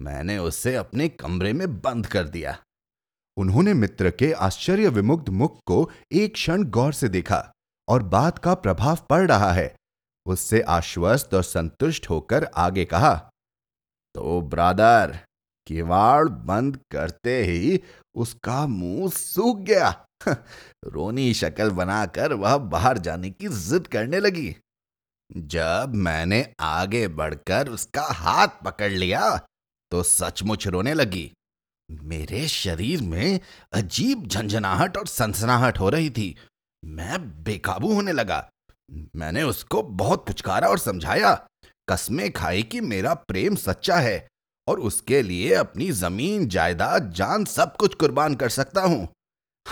मैंने 0.00 0.38
उसे 0.38 0.74
अपने 0.74 1.08
कमरे 1.08 1.52
में 1.52 1.80
बंद 1.80 2.06
कर 2.06 2.28
दिया। 2.28 2.56
उन्होंने 3.36 3.74
मित्र 3.74 4.10
के 4.10 4.32
आश्चर्य 4.32 4.88
विमुग्ध 4.88 5.28
मुख 5.28 5.58
को 5.66 5.90
एक 6.12 6.32
क्षण 6.34 6.64
गौर 6.64 6.92
से 6.92 7.08
देखा 7.08 7.52
और 7.88 8.02
बात 8.02 8.38
का 8.38 8.54
प्रभाव 8.54 8.98
पड़ 9.10 9.26
रहा 9.28 9.52
है। 9.52 9.74
उससे 10.26 10.60
आश्वस्त 10.60 11.34
और 11.34 11.42
संतुष्ट 11.42 12.10
होकर 12.10 12.44
आगे 12.44 12.84
कहा 12.84 13.14
तो 14.14 14.40
ब्रादर, 14.40 15.18
किवाड़ 15.66 16.28
बंद 16.28 16.78
करते 16.90 17.42
ही 17.44 17.80
उसका 18.14 18.66
मुँह 18.66 19.10
सूख 19.10 19.58
गया। 19.58 20.06
रोनी 20.84 21.34
शक्ल 21.34 21.70
बनाकर 21.70 22.32
वह 22.32 22.56
बाहर 22.56 22.98
जाने 22.98 23.30
की 23.30 23.48
जिद 23.48 23.86
करने 23.86 24.20
लगी। 24.20 24.56
जब 25.36 25.92
मैंने 25.94 26.54
आगे 26.60 27.08
बढ़कर 27.08 27.68
उसका 27.68 28.02
हाथ 28.02 28.48
पकड़ 28.64 28.92
लिया 28.92 29.46
तो 29.94 30.02
सचमुच 30.02 30.66
रोने 30.66 30.94
लगी। 30.94 31.32
मेरे 32.02 32.48
शरीर 32.48 33.02
में 33.02 33.40
अजीब 33.72 34.26
झंझनाहट 34.26 34.96
और 34.96 35.06
सनसनाहट 35.06 35.78
हो 35.78 35.88
रही 35.90 36.10
थी। 36.10 36.36
मैं 36.84 37.42
बेकाबू 37.44 37.92
होने 37.92 38.12
लगा। 38.12 38.50
मैंने 39.16 39.42
उसको 39.42 39.82
बहुत 39.82 40.26
पुचकारा 40.26 40.68
और 40.68 40.78
समझाया, 40.78 41.46
कस्में 41.88 42.32
खाई 42.32 42.62
कि 42.62 42.80
मेरा 42.80 43.14
प्रेम 43.14 43.54
सच्चा 43.54 43.96
है 43.96 44.28
और 44.68 44.80
उसके 44.80 45.22
लिए 45.22 45.54
अपनी 45.54 45.90
ज़मीन, 45.92 46.48
जायदाद, 46.48 47.12
जान 47.12 47.44
सब 47.44 47.76
कुछ 47.76 47.94
कुर्बान 47.94 48.34
कर 48.34 48.48
सकता 48.48 48.80
हूँ। 48.80 49.08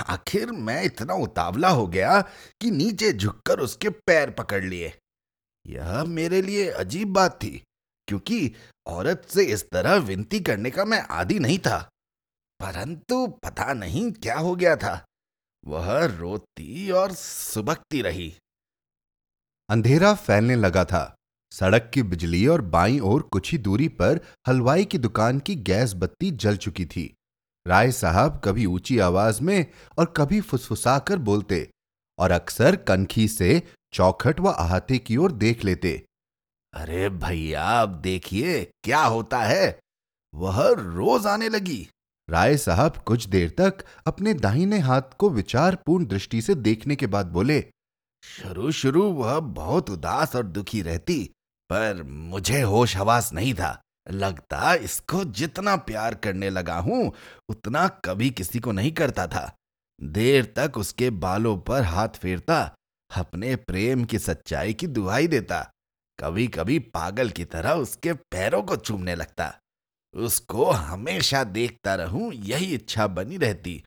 आखिर 0.08 0.52
मैं 0.52 0.82
इतना 0.84 1.14
उतावला 1.14 1.68
हो 1.68 1.86
गया 1.86 2.20
कि 2.60 2.70
नीचे 2.70 3.12
झुककर 3.12 3.60
उसके 3.60 3.88
पैर 3.88 4.30
पकड़ 4.30 4.64
लिए। 4.64 4.92
यह 5.66 6.04
मेरे 6.04 6.42
लिए 6.42 6.70
अजीब 6.70 7.12
बात 7.12 7.32
थी। 7.32 7.62
क्योंकि 8.08 8.52
औरत 8.86 9.26
से 9.28 9.44
इस 9.44 9.64
तरह 9.72 9.94
विनती 9.94 10.40
करने 10.40 10.70
का 10.70 10.84
मैं 10.84 11.00
आदि 11.00 11.38
नहीं 11.38 11.58
था। 11.58 11.90
परंतु 12.60 13.26
पता 13.26 13.72
नहीं 13.72 14.12
क्या 14.12 14.38
हो 14.38 14.56
गया 14.56 14.76
था। 14.76 15.04
वह 15.66 16.04
रोती 16.04 16.90
और 16.90 17.12
सुबकती 17.12 18.02
रही। 18.02 18.36
अंधेरा 19.70 20.14
फैलने 20.14 20.56
लगा 20.56 20.84
था। 20.84 21.14
सड़क 21.52 21.90
की 21.94 22.02
बिजली 22.02 22.46
और 22.46 22.60
बाई 22.60 22.98
ओर 22.98 23.22
कुछ 23.22 23.52
ही 23.52 23.58
दूरी 23.58 23.88
पर 23.88 24.20
हलवाई 24.48 24.84
की 24.84 24.98
दुकान 24.98 25.38
की 25.38 25.54
गैस 25.54 25.94
बत्ती 25.94 26.30
जल 26.30 26.56
चुकी 26.56 26.86
थी। 26.86 27.14
राय 27.66 27.92
साहब 27.92 28.40
कभी 28.44 28.66
ऊँची 28.66 28.98
आवाज़ 28.98 29.42
में 29.42 29.66
और 29.98 30.14
कभी 30.16 30.40
फुसफुसाकर 30.40 31.18
बोलते 31.18 31.70
और 32.18 32.30
अक्सर 32.30 32.76
कनखी 32.76 33.28
से 33.28 33.62
चौखट 33.92 34.40
व 34.40 34.48
अहाते 34.48 34.98
की 34.98 35.16
ओर 35.16 35.32
देख 35.32 35.64
लेते। 35.64 36.06
अरे 36.74 37.08
भैया, 37.08 37.64
अब 37.82 37.88
देखिए 37.88 38.64
क्या 38.84 39.00
होता 39.00 39.38
है। 39.38 39.78
वह 40.34 40.68
रोज 40.68 41.26
आने 41.26 41.48
लगी। 41.48 41.88
राय 42.30 42.56
साहब 42.56 42.96
कुछ 42.96 43.26
देर 43.26 43.50
तक 43.50 43.84
अपने 44.06 44.34
दाहिने 44.34 44.78
हाथ 44.78 45.16
को 45.18 45.30
विचारपूर्ण 45.30 46.06
दृष्टि 46.06 46.42
से 46.42 46.54
देखने 46.54 46.96
के 46.96 47.06
बाद 47.06 47.26
बोले, 47.26 47.60
शुरू 48.22 48.70
शुरू 48.72 49.02
वह 49.12 49.38
बहुत 49.40 49.90
उदास 49.90 50.36
और 50.36 50.46
दुखी 50.46 50.82
रहती, 50.82 51.22
पर 51.70 52.02
मुझे 52.02 52.60
होश 52.60 52.96
हवास 52.96 53.32
नहीं 53.32 53.54
था। 53.54 53.80
लगता 54.10 54.74
इसको 54.74 55.24
जितना 55.24 55.76
प्यार 55.76 56.14
करने 56.14 56.50
लगा 56.50 56.78
हूँ, 56.78 57.12
उतना 57.48 57.86
कभी 57.88 58.30
किसी 58.30 58.60
को 58.60 58.72
नहीं 58.72 58.92
करता 58.92 59.26
था। 59.26 59.50
देर 60.02 60.52
तक 60.56 60.78
उसके 60.78 61.10
बालों 61.10 61.56
पर 61.58 61.82
हाथ 61.82 62.08
फेरता, 62.08 62.62
अपने 63.16 63.56
प्रेम 63.56 64.04
की 64.04 64.18
सच्चाई 64.18 64.72
की 64.72 64.86
दुहाई 64.86 65.26
देता 65.26 65.62
कभी 66.22 66.48
कभी 66.48 66.78
पागल 66.78 67.30
की 67.30 67.44
तरह 67.44 67.72
उसके 67.72 68.12
पैरों 68.12 68.62
को 68.62 68.76
चूमने 68.76 69.14
लगता। 69.14 69.58
उसको 70.14 70.70
हमेशा 70.70 71.44
देखता 71.44 71.94
रहूँ, 71.94 72.32
यही 72.32 72.74
इच्छा 72.74 73.06
बनी 73.06 73.36
रहती। 73.36 73.84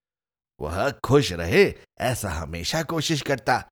वह 0.62 0.92
खुश 0.92 1.32
रहे, 1.32 1.74
ऐसा 2.00 2.30
हमेशा 2.30 2.84
कोशिश 2.84 3.22
करता। 3.22 3.64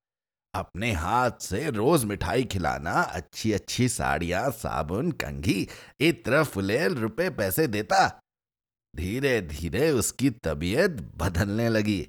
अपने 0.53 0.91
हाथ 0.91 1.31
से 1.41 1.69
रोज 1.69 2.05
मिठाई 2.05 2.43
खिलाना 2.43 2.91
अच्छी 2.91 3.51
अच्छी 3.51 3.89
साड़ियाँ, 3.89 4.51
साबुन, 4.51 5.11
कंघी 5.11 5.67
इत्र 5.99 6.43
फुलेल 6.43 6.95
रुपए 6.95 7.29
पैसे 7.29 7.67
देता। 7.67 8.19
धीरे 8.95 9.41
धीरे 9.41 9.91
उसकी 9.91 10.29
तबीयत 10.29 10.91
बदलने 10.91 11.69
लगी। 11.69 12.07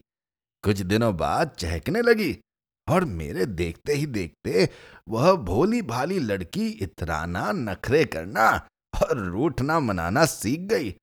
कुछ 0.65 0.79
दिनों 0.79 1.17
बाद 1.17 1.49
चहकने 1.49 2.03
लगी। 2.03 2.41
और 2.89 3.05
मेरे 3.05 3.47
देखते 3.47 3.93
ही 3.93 4.07
देखते 4.07 4.69
वह 5.09 5.33
भोली 5.33 5.83
भाली 5.83 6.19
लड़की 6.19 6.69
इतराना, 6.69 7.53
नखरे 7.53 8.05
करना 8.05 8.51
और 8.95 9.19
रूठना, 9.19 9.81
मनाना 9.81 10.25
सीख 10.25 10.61
गई। 10.61 10.95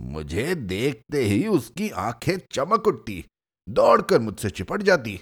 मुझे 0.00 0.54
देखते 0.54 1.22
ही 1.22 1.46
उसकी 1.46 1.90
आँखें 1.90 2.36
चमक 2.52 2.86
उठती, 2.86 3.24
दौड़कर 3.68 4.18
मुझसे 4.18 4.50
चिपट 4.50 4.82
जाती। 4.82 5.20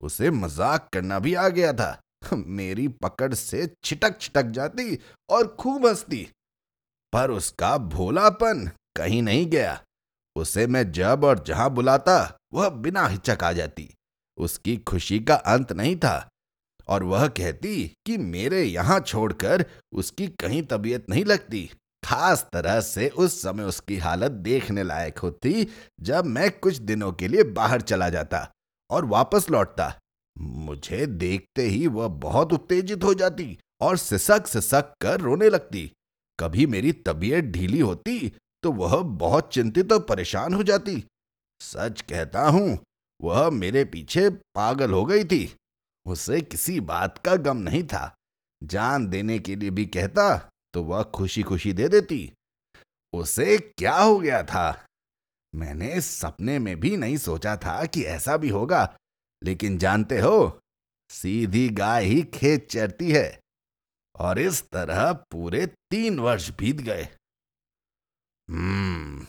उसे 0.00 0.30
मज़ाक 0.30 0.88
करना 0.92 1.18
भी 1.18 1.34
आ 1.34 1.48
गया 1.48 1.72
था। 1.72 2.00
मेरी 2.34 2.88
पकड़ 2.88 3.34
से 3.34 3.66
छिटक 3.84 4.20
छिटक 4.20 4.42
जाती 4.42 4.98
और 5.28 5.46
खूब 5.60 5.86
हंसती। 5.86 6.28
पर 7.12 7.30
उसका 7.30 7.76
भोलापन 7.78 8.70
कहीं 8.96 9.22
नहीं 9.22 9.46
गया। 9.46 9.80
उसे 10.36 10.66
मैं 10.66 10.92
जब 10.92 11.24
और 11.24 11.44
जहाँ 11.46 11.70
बुलाता, 11.70 12.38
वह 12.52 12.68
बिना 12.68 13.06
हिचक 13.06 13.44
आ 13.44 13.52
जाती। 13.52 13.88
उसकी 14.40 14.76
खुशी 14.78 15.18
का 15.20 15.34
अंत 15.34 15.72
नहीं 15.72 15.96
था। 15.96 16.28
और 16.88 17.02
वह 17.04 17.26
कहती 17.28 17.84
कि 18.06 18.16
मेरे 18.18 18.62
यहाँ 18.62 18.98
छोड़कर 19.00 19.64
उसकी 19.92 20.26
कहीं 20.40 20.62
तबीयत 20.62 21.10
नहीं 21.10 21.24
लगती। 21.24 21.68
खास 22.02 22.46
तरह 22.52 22.80
से 22.80 23.08
उस 23.08 23.40
समय 23.42 23.64
उसकी 23.64 23.96
हालत 23.98 24.30
देखने 24.42 24.82
लायक 24.82 25.18
होती 25.18 25.66
जब 26.00 26.24
मैं 26.26 26.50
कुछ 26.52 26.76
दिनों 26.80 27.12
के 27.12 27.28
लिए 27.28 27.42
बाहर 27.52 27.80
चला 27.82 28.08
जाता 28.08 28.46
और 28.90 29.04
वापस 29.06 29.50
लौटता। 29.50 29.92
मुझे 30.36 31.06
देखते 31.06 31.62
ही 31.62 31.86
वह 31.88 32.08
बहुत 32.20 32.52
उत्तेजित 32.52 33.04
हो 33.04 33.14
जाती 33.14 33.56
और 33.80 33.96
सिसक 33.98 34.46
सिसक 34.46 34.92
कर 35.00 35.20
रोने 35.20 35.48
लगती। 35.48 35.90
कभी 36.38 36.66
मेरी 36.66 36.92
तबीयत 37.02 37.44
ढीली 37.46 37.80
होती 37.80 38.32
तो 38.62 38.72
वह 38.72 38.96
बहुत 39.18 39.52
चिंतित 39.52 39.92
और 39.92 40.00
परेशान 40.00 40.54
हो 40.54 40.62
जाती। 40.62 41.02
सच 41.60 42.00
कहता 42.00 42.48
हूँ 42.48 42.78
वह 43.20 43.50
मेरे 43.50 43.84
पीछे 43.84 44.28
पागल 44.30 44.92
हो 44.92 45.04
गई 45.04 45.24
थी। 45.24 45.56
उसे 46.06 46.40
किसी 46.40 46.80
बात 46.80 47.18
का 47.18 47.36
गम 47.36 47.56
नहीं 47.56 47.82
था। 47.86 48.14
जान 48.62 49.06
देने 49.06 49.38
के 49.38 49.56
लिए 49.56 49.70
भी 49.70 49.86
कहता 49.86 50.36
तो 50.74 50.82
वह 50.82 51.02
खुशी 51.02 51.42
खुशी 51.42 51.72
दे 51.72 51.88
देती। 51.88 52.32
उसे 53.12 53.58
क्या 53.58 53.96
हो 53.96 54.18
गया 54.18 54.42
था? 54.42 54.86
मैंने 55.54 56.00
सपने 56.00 56.58
में 56.58 56.80
भी 56.80 56.96
नहीं 56.96 57.16
सोचा 57.16 57.56
था 57.56 57.84
कि 57.84 58.02
ऐसा 58.04 58.36
भी 58.36 58.48
होगा, 58.48 58.96
लेकिन 59.42 59.78
जानते 59.78 60.18
हो, 60.20 60.60
सीधी 61.10 61.68
गाय 61.68 62.04
ही 62.04 62.22
खेत 62.22 62.68
चरती 62.70 63.10
है, 63.12 63.40
और 64.16 64.38
इस 64.38 64.62
तरह 64.70 65.12
पूरे 65.12 65.66
तीन 65.66 66.18
वर्ष 66.18 66.50
बीत 66.50 66.76
गए। 66.76 67.08
हम्म 68.48 69.26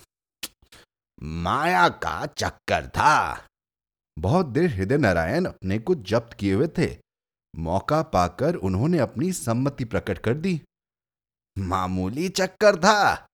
माया 1.24 1.90
का 1.90 2.26
चक्कर 2.26 2.88
था। 2.88 3.48
बहुत 4.22 4.46
देर 4.46 4.70
हृदय 4.70 4.98
नारायण 4.98 5.46
अपने 5.46 5.80
को 5.80 5.96
जब्त 5.96 6.34
किए 6.34 6.54
हुए 6.54 6.68
थे। 6.68 6.98
मौका 7.56 8.02
पाकर 8.02 8.56
उन्होंने 8.56 8.98
अपनी 8.98 9.32
सम्मति 9.32 9.86
प्रकट 9.86 10.18
कर 10.18 10.34
दी। 10.34 10.62
मामूली 11.58 12.30
चक्कर 12.30 12.76
था। 12.76 13.28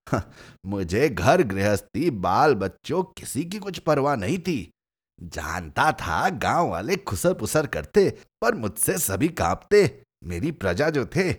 मुझे 0.66 1.10
घर 1.10 1.44
गृहस्थी 1.44 2.10
बाल 2.10 2.56
बच्चों 2.56 3.04
किसी 3.04 3.46
की 3.46 3.60
कुछ 3.60 3.80
परवाह 3.80 4.16
नहीं 4.16 4.40
थी। 4.40 4.72
जानता 5.22 5.92
था 5.92 6.30
गाँव 6.30 6.70
वाले 6.70 6.96
खुसर 6.96 7.34
पुसर 7.34 7.68
करते, 7.68 8.20
पर 8.42 8.56
मुझसे 8.56 8.98
सभी 8.98 9.28
कांपते। 9.28 10.04
मेरी 10.24 10.52
प्रजा 10.52 10.90
जो 10.90 11.06
थे, 11.06 11.32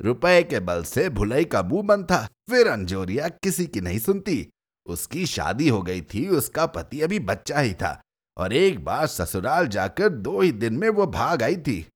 रुपए 0.00 0.42
के 0.42 0.60
बल 0.60 0.84
से 0.84 1.08
भुलई 1.08 1.44
का 1.44 1.62
मुँह 1.62 1.82
बंद 1.82 2.04
था। 2.04 2.28
फिर 2.50 2.68
अंजोरिया 2.68 3.28
किसी 3.28 3.66
की 3.66 3.80
नहीं 3.80 3.98
सुनती। 3.98 4.50
उसकी 4.86 5.26
शादी 5.26 5.68
हो 5.68 5.82
गई 5.82 6.02
थी, 6.02 6.28
उसका 6.28 6.66
पति 6.66 7.00
अभी 7.00 7.18
बच्चा 7.18 7.58
ही 7.58 7.74
था। 7.74 8.00
और 8.36 8.52
एक 8.52 8.84
बार 8.84 9.06
ससुराल 9.06 9.68
जाकर 9.68 10.08
दो 10.08 10.40
ही 10.40 10.52
दिन 10.52 10.74
में 10.74 10.88
वो 10.88 11.06
भाग 11.06 11.42
आई 11.42 11.56
थी। 11.56 11.86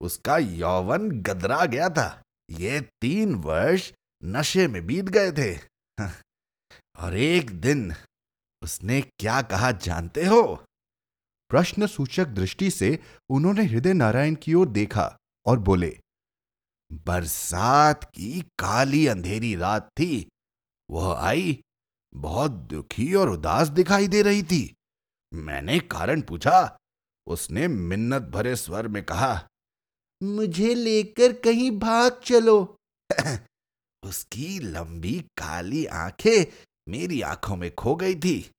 उसका 0.00 0.38
यौवन 0.38 1.10
गदरा 1.10 1.64
गया 1.64 1.88
था। 1.88 2.22
ये 2.50 2.80
तीन 2.80 3.34
वर्ष 3.34 3.92
नशे 4.24 4.68
में 4.68 4.86
बीत 4.86 5.04
गए 5.04 5.32
थे। 5.32 5.58
और 6.98 7.16
एक 7.16 7.60
दिन 7.60 7.94
उसने 8.62 9.00
क्या 9.00 9.42
कहा 9.42 9.70
जानते 9.70 10.26
हो? 10.26 10.64
प्रश्न 11.48 11.86
सूचक 11.86 12.26
दृष्टि 12.26 12.70
से 12.70 12.98
उन्होंने 13.28 13.64
हृदय 13.64 13.92
नारायण 13.92 14.34
की 14.34 14.54
ओर 14.54 14.68
देखा 14.68 15.16
और 15.46 15.58
बोले, 15.58 15.98
बरसात 16.92 18.04
की 18.04 18.40
काली 18.40 19.06
अंधेरी 19.06 19.56
रात 19.56 19.86
थी। 19.86 20.28
वह 20.90 21.18
आई, 21.18 21.62
बहुत 22.14 22.50
दुखी 22.50 23.14
और 23.14 23.28
उदास 23.28 23.68
दिखाई 23.68 24.08
दे 24.08 24.22
रही 24.22 24.42
थी। 24.42 24.75
मैंने 25.34 25.78
कारण 25.78 26.20
पूछा। 26.20 26.78
उसने 27.26 27.68
मिन्नत 27.68 28.22
भरे 28.22 28.56
स्वर 28.56 28.88
में 28.88 29.02
कहा, 29.04 29.48
मुझे 30.22 30.74
लेकर 30.74 31.32
कहीं 31.32 31.70
भाग 31.78 32.20
चलो। 32.24 32.76
उसकी 34.02 34.58
लंबी 34.58 35.20
काली 35.20 35.86
आँखें 35.86 36.66
मेरी 36.88 37.20
आँखों 37.22 37.56
में 37.56 37.74
खो 37.74 37.96
गई 37.96 38.14
थी। 38.14 38.50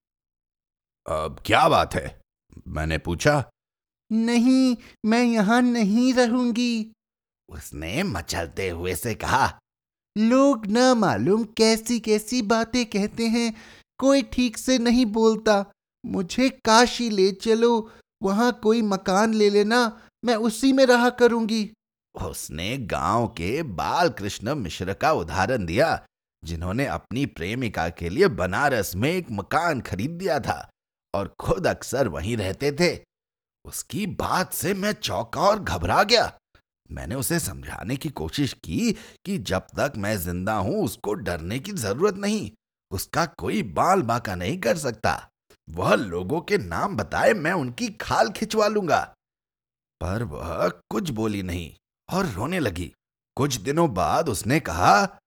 अब 1.09 1.41
क्या 1.45 1.69
बात 1.69 1.95
है? 1.95 2.21
मैंने 2.67 2.97
पूछा। 2.97 3.43
नहीं, 4.11 4.77
मैं 5.05 5.23
यहाँ 5.23 5.61
नहीं 5.61 6.13
रहूँगी। 6.13 6.91
उसने 7.49 8.03
मचलते 8.03 8.69
हुए 8.69 8.95
से 8.95 9.15
कहा, 9.15 9.59
लोग 10.17 10.65
न 10.67 10.93
मालूम 10.97 11.43
कैसी 11.43 11.99
कैसी 11.99 12.41
बातें 12.41 12.85
कहते 12.85 13.27
हैं, 13.27 13.53
कोई 13.99 14.21
ठीक 14.21 14.57
से 14.57 14.77
नहीं 14.77 15.05
बोलता। 15.05 15.65
मुझे 16.07 16.49
काशी 16.49 17.09
ले 17.09 17.31
चलो, 17.31 17.91
वहाँ 18.23 18.51
कोई 18.63 18.81
मकान 18.81 19.33
ले 19.33 19.49
लेना, 19.49 20.01
मैं 20.25 20.35
उसी 20.35 20.73
में 20.73 20.85
रहा 20.85 21.09
करूँगी। 21.09 21.69
उसने 22.15 22.77
गाँव 22.77 23.27
के 23.27 23.63
बाल 23.63 24.09
कृष्ण 24.09 24.55
मिश्र 24.55 24.93
का 24.93 25.11
उदाहरण 25.11 25.65
दिया, 25.65 26.05
जिन्होंने 26.43 26.85
अपनी 26.85 27.25
प्रेमिका 27.25 27.89
के 27.89 28.09
लिए 28.09 28.27
बनारस 28.27 28.95
में 28.95 29.11
एक 29.11 29.27
मकान 29.31 29.81
खरीद 29.81 30.11
दिया 30.11 30.39
था 30.39 30.69
और 31.13 31.35
खुद 31.39 31.67
अक्सर 31.67 32.07
वहीं 32.07 32.37
रहते 32.37 32.71
थे। 32.71 32.99
उसकी 33.65 34.05
बात 34.07 34.53
से 34.53 34.73
मैं 34.73 34.93
चौंका 34.93 35.41
और 35.41 35.59
घबरा 35.59 36.03
गया। 36.03 36.31
मैंने 36.91 37.15
उसे 37.15 37.39
समझाने 37.39 37.95
की 37.95 38.09
कोशिश 38.09 38.53
की 38.53 38.91
कि 39.25 39.37
जब 39.37 39.67
तक 39.77 39.93
मैं 39.97 40.17
ज़िंदा 40.17 40.53
हूँ, 40.53 40.83
उसको 40.83 41.13
डरने 41.13 41.59
की 41.59 41.71
ज़रूरत 41.71 42.15
नहीं, 42.15 42.51
उसका 42.91 43.25
कोई 43.25 43.63
बाल 43.63 44.01
बाका 44.01 44.35
नहीं 44.35 44.57
कर 44.57 44.77
सकता। 44.77 45.29
वह 45.69 45.95
लोगों 45.95 46.41
के 46.41 46.57
नाम 46.57 46.97
बताए 46.97 47.33
मैं 47.33 47.51
उनकी 47.51 47.87
खाल 47.89 48.29
खिंचवा 48.29 48.67
लूँगा। 48.67 49.13
पर 50.01 50.23
वह 50.23 50.69
कुछ 50.89 51.09
बोली 51.09 51.43
नहीं 51.43 51.75
और 52.13 52.25
रोने 52.25 52.59
लगी। 52.59 52.93
कुछ 53.35 53.55
दिनों 53.55 53.93
बाद 53.93 54.29
उसने 54.29 54.59
कहा, 54.59 55.19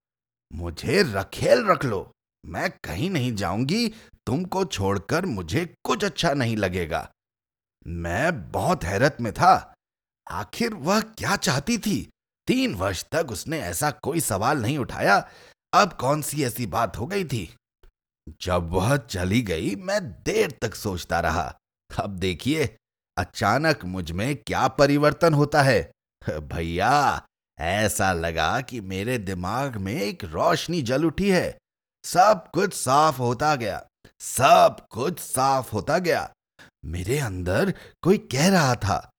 मुझे 0.53 1.03
रखेल 1.03 1.67
रख 1.67 1.85
लो, 1.85 2.13
मैं 2.47 2.71
कहीं 2.71 3.11
नहीं 3.11 3.35
जाऊँगी, 3.35 3.89
तुमको 4.27 4.65
छोड़कर 4.65 5.27
मुझे 5.27 5.75
कुछ 5.85 6.05
अच्छा 6.05 6.35
नहीं 6.35 6.57
लगेगा। 6.57 7.13
मैं 7.87 8.51
बहुत 8.51 8.85
हैरत 8.85 9.17
में 9.21 9.33
था। 9.33 9.75
आखिर 10.31 10.75
वह 10.75 11.01
क्या 11.01 11.37
चाहती 11.37 11.79
थी? 11.79 12.13
तीन 12.47 12.75
वर्ष 12.75 13.05
तक 13.05 13.27
उसने 13.31 13.61
ऐसा 13.61 13.91
कोई 13.91 14.21
सवाल 14.21 14.59
नहीं 14.59 14.79
उठाया। 14.79 15.31
अब 15.75 15.93
कौन 15.93 16.23
सी 16.23 16.45
ऐसी 16.45 16.67
बात 16.67 16.97
हो 16.97 17.07
गई 17.07 17.25
थी? 17.25 17.57
जब 18.43 18.71
वह 18.71 18.97
चली 18.97 19.43
गई, 19.43 19.77
मैं 19.77 20.23
देर 20.23 20.59
तक 20.63 20.75
सोचता 20.75 21.21
रहा। 21.21 21.59
अब 21.99 22.11
देखिए, 22.11 22.77
अचानक 23.19 23.85
मुझमें 23.85 24.37
क्या 24.37 24.69
परिवर्तन 24.69 25.35
होता 25.35 25.63
है। 25.63 25.91
भैया, 26.31 27.27
ऐसा 27.59 28.13
लगा 28.13 28.61
कि 28.61 28.81
मेरे 28.81 29.19
दिमाग 29.19 29.77
में 29.77 29.95
एक 29.95 30.25
रोशनी 30.25 30.83
जल 30.83 31.05
उठी 31.05 31.31
है। 31.31 31.59
सब 32.05 32.45
कुछ 32.55 32.75
साफ़ 32.75 33.19
होता 33.19 33.55
गया। 33.55 33.87
सब 34.21 34.77
कुछ 34.91 35.19
साफ़ 35.19 35.73
होता 35.73 35.99
गया। 35.99 36.33
मेरे 36.85 37.19
अंदर 37.19 37.75
कोई 38.03 38.19
कह 38.19 38.49
रहा 38.49 38.75
था, 38.75 39.11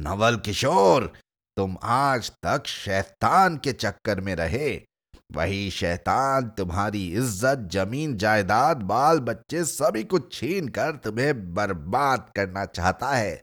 नवल 0.00 0.36
किशोर, 0.36 1.12
तुम 1.56 1.76
आज 1.82 2.30
तक 2.30 2.66
शैतान 2.66 3.56
के 3.56 3.72
चक्कर 3.72 4.20
में 4.20 4.34
रहे। 4.34 4.84
वही 5.30 5.70
शैतान, 5.70 6.48
तुम्हारी 6.48 7.06
इज़्ज़त, 7.08 7.68
ज़मीन, 7.72 8.16
जायदाद, 8.16 8.82
बाल, 8.82 9.18
बच्चे, 9.20 9.64
सभी 9.64 10.04
कुछ 10.04 10.32
छीन 10.32 10.68
कर 10.68 10.96
तुम्हें 10.96 11.54
बर्बाद 11.54 12.30
करना 12.36 12.64
चाहता 12.64 13.10
है। 13.10 13.42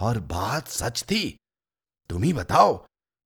और 0.00 0.18
बात 0.20 0.68
सच 0.68 1.02
थी। 1.02 1.36
तुम 2.10 2.22
ही 2.22 2.32
बताओ, 2.32 2.76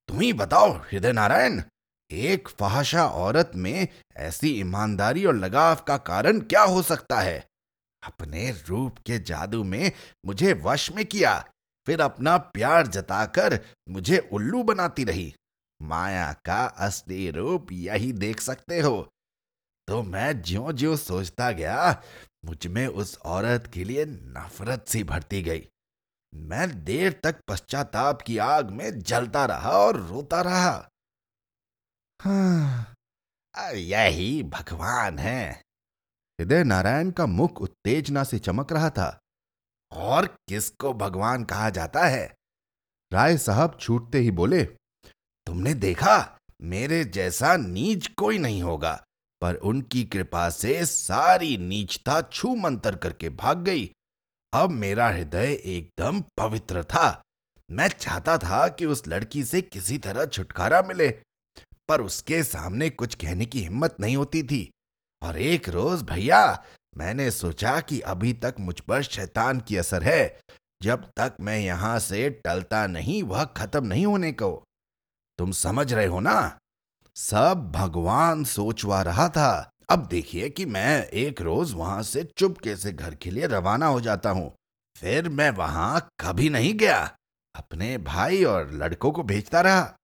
तुम 0.09 0.21
ही 0.21 0.33
बताओ 0.33 0.73
हृदय 0.73 1.13
नारायण 1.13 1.63
एक 2.11 2.49
फहाशा 2.49 3.07
औरत 3.07 3.53
में 3.57 3.89
ऐसी 4.17 4.51
ईमानदारी 4.61 5.25
और 5.25 5.35
लगाव 5.35 5.81
का 5.89 5.97
कारण 5.97 6.41
क्या 6.41 6.63
हो 6.63 6.83
सकता 6.83 7.21
है? 7.21 7.39
अपने 8.03 8.51
रूप 8.69 8.99
के 8.99 9.19
जादू 9.19 9.63
में 9.65 9.93
मुझे 10.27 10.53
वश 10.65 10.91
में 10.93 11.05
किया, 11.07 11.39
फिर 11.87 12.01
अपना 12.01 12.37
प्यार 12.37 12.87
जताकर 12.87 13.59
मुझे 13.89 14.19
उल्लू 14.33 14.63
बनाती 14.63 15.05
रही। 15.05 15.33
माया 15.83 16.33
का 16.33 16.67
असली 16.67 17.31
रूप 17.31 17.73
यही 17.73 18.13
देख 18.13 18.41
सकते 18.41 18.81
हो। 18.81 19.13
तो 19.89 20.03
मैं 20.03 20.43
ज्यो 20.43 20.73
ज्यो 20.73 20.97
सोचता 20.97 21.51
गया, 21.51 22.03
मुझमें 22.45 22.87
उस 22.87 23.19
औरत 23.19 23.71
के 23.75 23.85
लिए 23.85 24.05
नफरत 24.05 24.85
सी 24.89 25.05
भरती 25.05 25.43
गई। 25.43 25.69
मैं 26.35 26.85
देर 26.85 27.21
तक 27.25 27.37
पश्चाताप 27.49 28.23
की 28.23 28.39
आग 28.39 28.71
में 28.71 29.01
जलता 29.01 29.47
रहा 29.47 29.71
और 29.71 29.97
रोता 29.97 30.41
रहा। 30.43 30.89
हाँ 32.23 32.95
यही 33.75 34.43
भगवान 34.43 35.19
है। 35.19 35.53
हृदय 36.41 36.65
नारायण 36.65 37.11
का 37.11 37.27
मुख 37.27 37.63
उत्तेजना 37.63 38.25
से 38.25 38.39
चमक 38.39 38.73
रहा 38.73 38.91
था। 38.91 39.21
और 39.93 40.27
किसको 40.27 40.93
भगवान 40.93 41.45
कहा 41.45 41.71
जाता 41.71 42.05
है? 42.05 42.37
राय 43.13 43.39
साहब 43.39 43.79
छूटते 43.81 44.19
ही 44.19 44.31
बोले 44.31 44.77
तुमने 45.47 45.75
देखा, 45.75 46.39
मेरे 46.63 47.05
जैसा 47.05 47.57
नीच 47.57 48.07
कोई 48.07 48.39
नहीं 48.39 48.63
होगा। 48.63 49.03
पर 49.41 49.55
उनकी 49.55 50.05
कृपा 50.05 50.51
से 50.51 50.87
सारी 50.87 51.57
नीचता 51.57 52.23
छू 52.23 52.55
मंतर 52.55 52.97
करके 52.97 53.29
भाग 53.29 53.59
गई। 53.59 53.91
अब 54.53 54.71
मेरा 54.71 55.09
हृदय 55.09 55.53
एकदम 55.53 56.21
पवित्र 56.21 56.85
था। 56.85 57.23
मैं 57.71 57.89
चाहता 57.89 58.39
था 58.39 58.69
कि 58.69 58.87
उस 58.87 59.09
लड़की 59.09 59.45
से 59.45 59.63
किसी 59.63 59.99
तरह 59.99 60.27
छुटकारा 60.27 60.83
मिले, 60.83 61.09
पर 61.89 62.01
उसके 62.01 62.45
सामने 62.45 62.91
कुछ 62.91 63.15
कहने 63.15 63.47
की 63.47 63.63
हिम्मत 63.63 63.97
नहीं 64.01 64.17
होती 64.17 64.43
थी। 64.43 64.71
और 65.23 65.39
एक 65.39 65.69
रोज, 65.69 66.03
भैया, 66.03 66.65
मैंने 66.97 67.31
सोचा 67.31 67.81
कि 67.81 68.01
अभी 68.01 68.33
तक 68.33 68.55
मुझ 68.61 68.81
पर 68.81 69.03
शैतान 69.03 69.61
की 69.61 69.77
असर 69.77 70.03
है। 70.03 70.41
जब 70.83 71.11
तक 71.17 71.33
मैं 71.41 71.59
यहाँ 71.59 71.99
से 71.99 72.31
टलता 72.31 72.87
नहीं, 72.87 73.23
वह 73.23 73.45
खत्म 73.45 73.87
नहीं 73.87 74.07
होने 74.07 74.33
को। 74.33 74.66
तुम 75.39 75.53
समझ 75.53 75.93
रहे 75.93 76.07
हो 76.07 76.21
ना? 76.21 76.59
सब 77.17 77.73
भगवान 77.75 78.45
सोचवा 78.45 79.03
रहा 79.03 79.29
था। 79.29 79.71
अब 79.91 80.07
देखिए 80.07 80.51
कि 80.51 80.67
मैं 80.67 81.05
एक 81.05 81.41
रोज 81.41 81.73
वहाँ 81.73 82.03
से 82.03 82.25
चुपके 82.37 82.77
से 82.77 82.93
घर 82.93 83.15
के 83.15 83.31
लिए 83.31 83.47
रवाना 83.47 83.87
हो 83.87 84.01
जाता 84.01 84.31
हूँ। 84.31 84.57
फिर 84.97 85.29
मैं 85.29 85.51
वहाँ 85.51 86.09
कभी 86.21 86.49
नहीं 86.49 86.75
गया। 86.75 87.17
अपने 87.55 87.99
भाई 87.99 88.45
और 88.45 88.73
लड़कों 88.73 89.13
को 89.13 89.23
भेजता 89.23 89.61
रहा। 89.61 89.95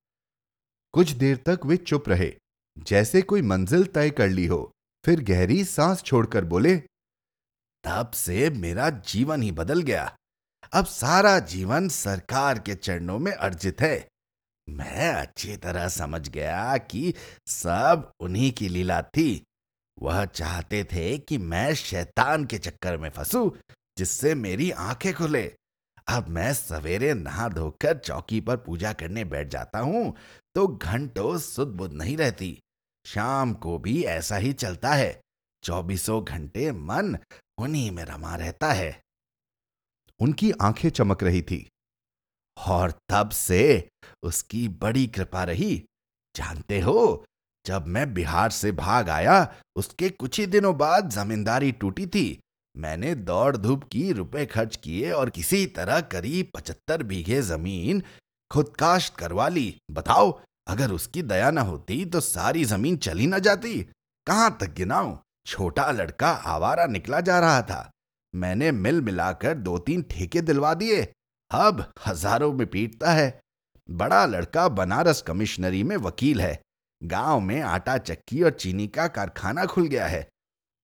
कुछ 0.92 1.10
देर 1.10 1.36
तक 1.36 1.60
वे 1.64 1.76
चुप 1.76 2.08
रहे। 2.08 2.36
जैसे 2.78 3.22
कोई 3.22 3.42
मंजिल 3.42 3.84
तय 3.84 4.10
कर 4.10 4.28
ली 4.28 4.46
हो, 4.46 4.72
फिर 5.04 5.20
गहरी 5.20 5.64
सांस 5.64 6.02
छोड़कर 6.02 6.44
बोले, 6.44 6.76
तब 7.84 8.10
से 8.10 8.50
मेरा 8.50 8.90
जीवन 8.90 9.42
ही 9.42 9.52
बदल 9.52 9.82
गया। 9.82 10.16
अब 10.72 10.84
सारा 10.84 11.38
जीवन 11.38 11.88
सरकार 11.88 12.58
के 12.58 12.74
चरणों 12.74 13.18
में 13.18 13.32
अर्जित 13.32 13.80
है। 13.80 14.08
मैं 14.68 15.12
अच्छी 15.14 15.56
तरह 15.56 15.88
समझ 15.88 16.28
गया 16.28 16.76
कि 16.78 17.14
सब 17.46 18.10
उन्हीं 18.20 18.52
की 18.52 18.68
लीला 18.68 19.02
थी। 19.02 19.44
वह 19.98 20.24
चाहते 20.24 20.84
थे 20.84 21.18
कि 21.18 21.38
मैं 21.38 21.74
शैतान 21.74 22.44
के 22.44 22.58
चक्कर 22.58 22.96
में 22.96 23.10
फंसू, 23.10 23.56
जिससे 23.98 24.34
मेरी 24.34 24.70
आँखें 24.70 25.12
खुले। 25.14 25.54
अब 26.08 26.28
मैं 26.28 26.52
सवेरे 26.54 27.14
नहा 27.14 27.48
धोकर 27.48 27.98
चौकी 27.98 28.40
पर 28.40 28.56
पूजा 28.56 28.92
करने 28.92 29.24
बैठ 29.24 29.48
जाता 29.48 29.78
हूँ 29.78 30.14
तो 30.54 30.66
घंटों 30.66 31.38
सुध 31.38 31.68
बुध 31.68 31.92
नहीं 31.92 32.16
रहती। 32.16 32.58
शाम 33.06 33.52
को 33.54 33.78
भी 33.78 34.02
ऐसा 34.04 34.36
ही 34.36 34.52
चलता 34.52 34.92
है। 34.92 35.20
चौबीसों 35.62 36.24
घंटे 36.24 36.72
मन 36.72 37.16
उन्हीं 37.58 37.90
में 37.90 38.04
रमा 38.04 38.36
रहता 38.36 38.72
है। 38.72 39.00
उनकी 40.20 40.52
आँखें 40.60 40.90
चमक 40.90 41.22
रही 41.22 41.42
थी। 41.42 41.68
और 42.68 42.90
तब 42.90 43.30
से 43.30 43.88
उसकी 44.22 44.68
बड़ी 44.68 45.06
कृपा 45.06 45.44
रही। 45.44 45.84
जानते 46.36 46.80
हो, 46.80 47.24
जब 47.66 47.86
मैं 47.86 48.14
बिहार 48.14 48.50
से 48.50 48.72
भाग 48.72 49.08
आया, 49.08 49.54
उसके 49.76 50.08
कुछ 50.10 50.40
ही 50.40 50.46
दिनों 50.46 50.78
बाद 50.78 51.08
जमींदारी 51.08 51.72
टूटी 51.72 52.06
थी। 52.06 52.40
मैंने 52.76 53.14
दौड़ 53.14 53.56
धूप 53.56 53.84
की, 53.84 54.12
रुपए 54.12 54.46
खर्च 54.46 54.76
किए 54.76 55.10
और 55.10 55.30
किसी 55.30 55.66
तरह 55.66 56.00
करीब 56.00 56.50
पचहत्तर 56.54 57.02
बीघे 57.02 57.42
ज़मीन 57.42 58.02
खुद 58.50 58.76
काश्त 58.78 59.16
करवा 59.16 59.48
ली। 59.48 59.78
बताओ, 59.90 60.40
अगर 60.68 60.90
उसकी 60.90 61.22
दया 61.22 61.50
न 61.50 61.58
होती 61.58 62.04
तो 62.04 62.20
सारी 62.20 62.64
ज़मीन 62.64 62.96
चली 62.96 63.26
न 63.26 63.38
जाती। 63.38 63.82
कहाँ 64.26 64.58
तक 64.60 64.74
गिनाऊं? 64.74 65.18
छोटा 65.46 65.90
लड़का 65.90 66.30
आवारा 66.30 66.86
निकला 66.86 67.20
जा 67.20 67.38
रहा 67.38 67.62
था। 67.62 67.90
मैंने 68.34 68.72
मिल 68.72 69.00
मिलाकर 69.00 69.54
दो 69.54 69.78
तीन 69.78 70.02
ठेके 70.10 70.40
दिलवा 70.40 70.74
दिए। 70.74 71.12
अब 71.52 71.92
हज़ारों 72.06 72.52
में 72.52 72.66
पीटता 72.66 73.12
है। 73.12 73.40
बड़ा 73.90 74.26
लड़का 74.26 74.68
बनारस 74.68 75.22
कमिश्नरी 75.22 75.82
में 75.82 75.96
वकील 75.96 76.40
है। 76.40 76.60
गाँव 77.02 77.40
में 77.40 77.60
आटा 77.60 77.98
चक्की 77.98 78.42
और 78.42 78.50
चीनी 78.50 78.86
का 78.86 79.06
कारखाना 79.06 79.66
खुल 79.66 79.86
गया 79.86 80.06
है। 80.06 80.28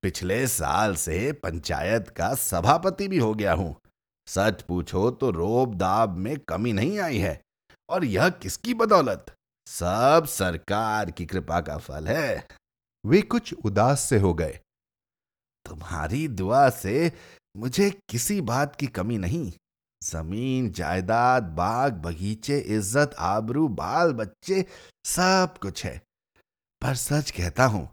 पिछले 0.02 0.46
साल 0.46 0.94
से 0.94 1.32
पंचायत 1.32 2.08
का 2.08 2.34
सभापति 2.34 3.08
भी 3.08 3.18
हो 3.18 3.34
गया 3.34 3.52
हूँ। 3.52 3.74
सच 4.26 4.62
पूछो 4.62 5.10
तो 5.10 5.30
रोब 5.30 5.74
दाब 5.74 6.16
में 6.16 6.36
कमी 6.38 6.72
नहीं 6.72 6.98
आई 6.98 7.18
है। 7.18 7.40
और 7.88 8.04
यह 8.04 8.28
किसकी 8.28 8.74
बदौलत? 8.74 9.34
सब 9.66 10.24
सरकार 10.28 11.10
की 11.10 11.26
कृपा 11.26 11.60
का 11.60 11.76
फल 11.78 12.06
है। 12.06 12.46
वे 13.06 13.20
कुछ 13.22 13.54
उदास 13.64 14.00
से 14.00 14.18
हो 14.18 14.34
गए। 14.34 14.58
तुम्हारी 15.66 16.28
दुआ 16.28 16.68
से 16.70 17.12
मुझे 17.56 17.90
किसी 18.08 18.40
बात 18.40 18.76
की 18.76 18.86
कमी 18.86 19.18
नहीं। 19.18 19.52
ज़मीन, 20.04 20.70
जायदाद, 20.70 21.42
बाग, 21.42 21.92
बगीचे, 21.94 22.58
इज़्ज़त, 22.58 23.14
आबरू, 23.18 23.68
बाल, 23.68 24.12
बच्चे, 24.12 24.64
सब 25.04 25.54
कुछ 25.62 25.84
है। 25.84 26.02
पर 26.82 26.94
सच 26.94 27.30
कहता 27.30 27.64
हूँ, 27.64 27.88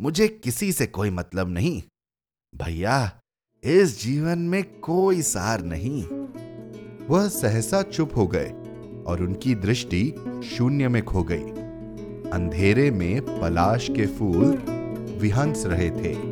मुझे 0.00 0.28
किसी 0.28 0.72
से 0.72 0.86
कोई 0.86 1.10
मतलब 1.10 1.48
नहीं। 1.48 1.82
भैया, 2.54 3.20
इस 3.64 4.02
जीवन 4.02 4.38
में 4.38 4.80
कोई 4.80 5.22
सार 5.22 5.62
नहीं। 5.62 6.04
वह 7.06 7.28
सहसा 7.28 7.82
चुप 7.82 8.16
हो 8.16 8.26
गए 8.26 8.50
और 9.06 9.22
उनकी 9.22 9.54
दृष्टि 9.54 10.14
शून्य 10.44 10.88
में 10.88 11.04
खो 11.04 11.22
गई। 11.22 11.50
अंधेरे 12.30 12.90
में 12.90 13.40
पलाश 13.40 13.88
के 13.90 14.06
फूल 14.06 14.56
विहंस 15.18 15.66
रहे 15.66 15.90
थे। 15.90 16.31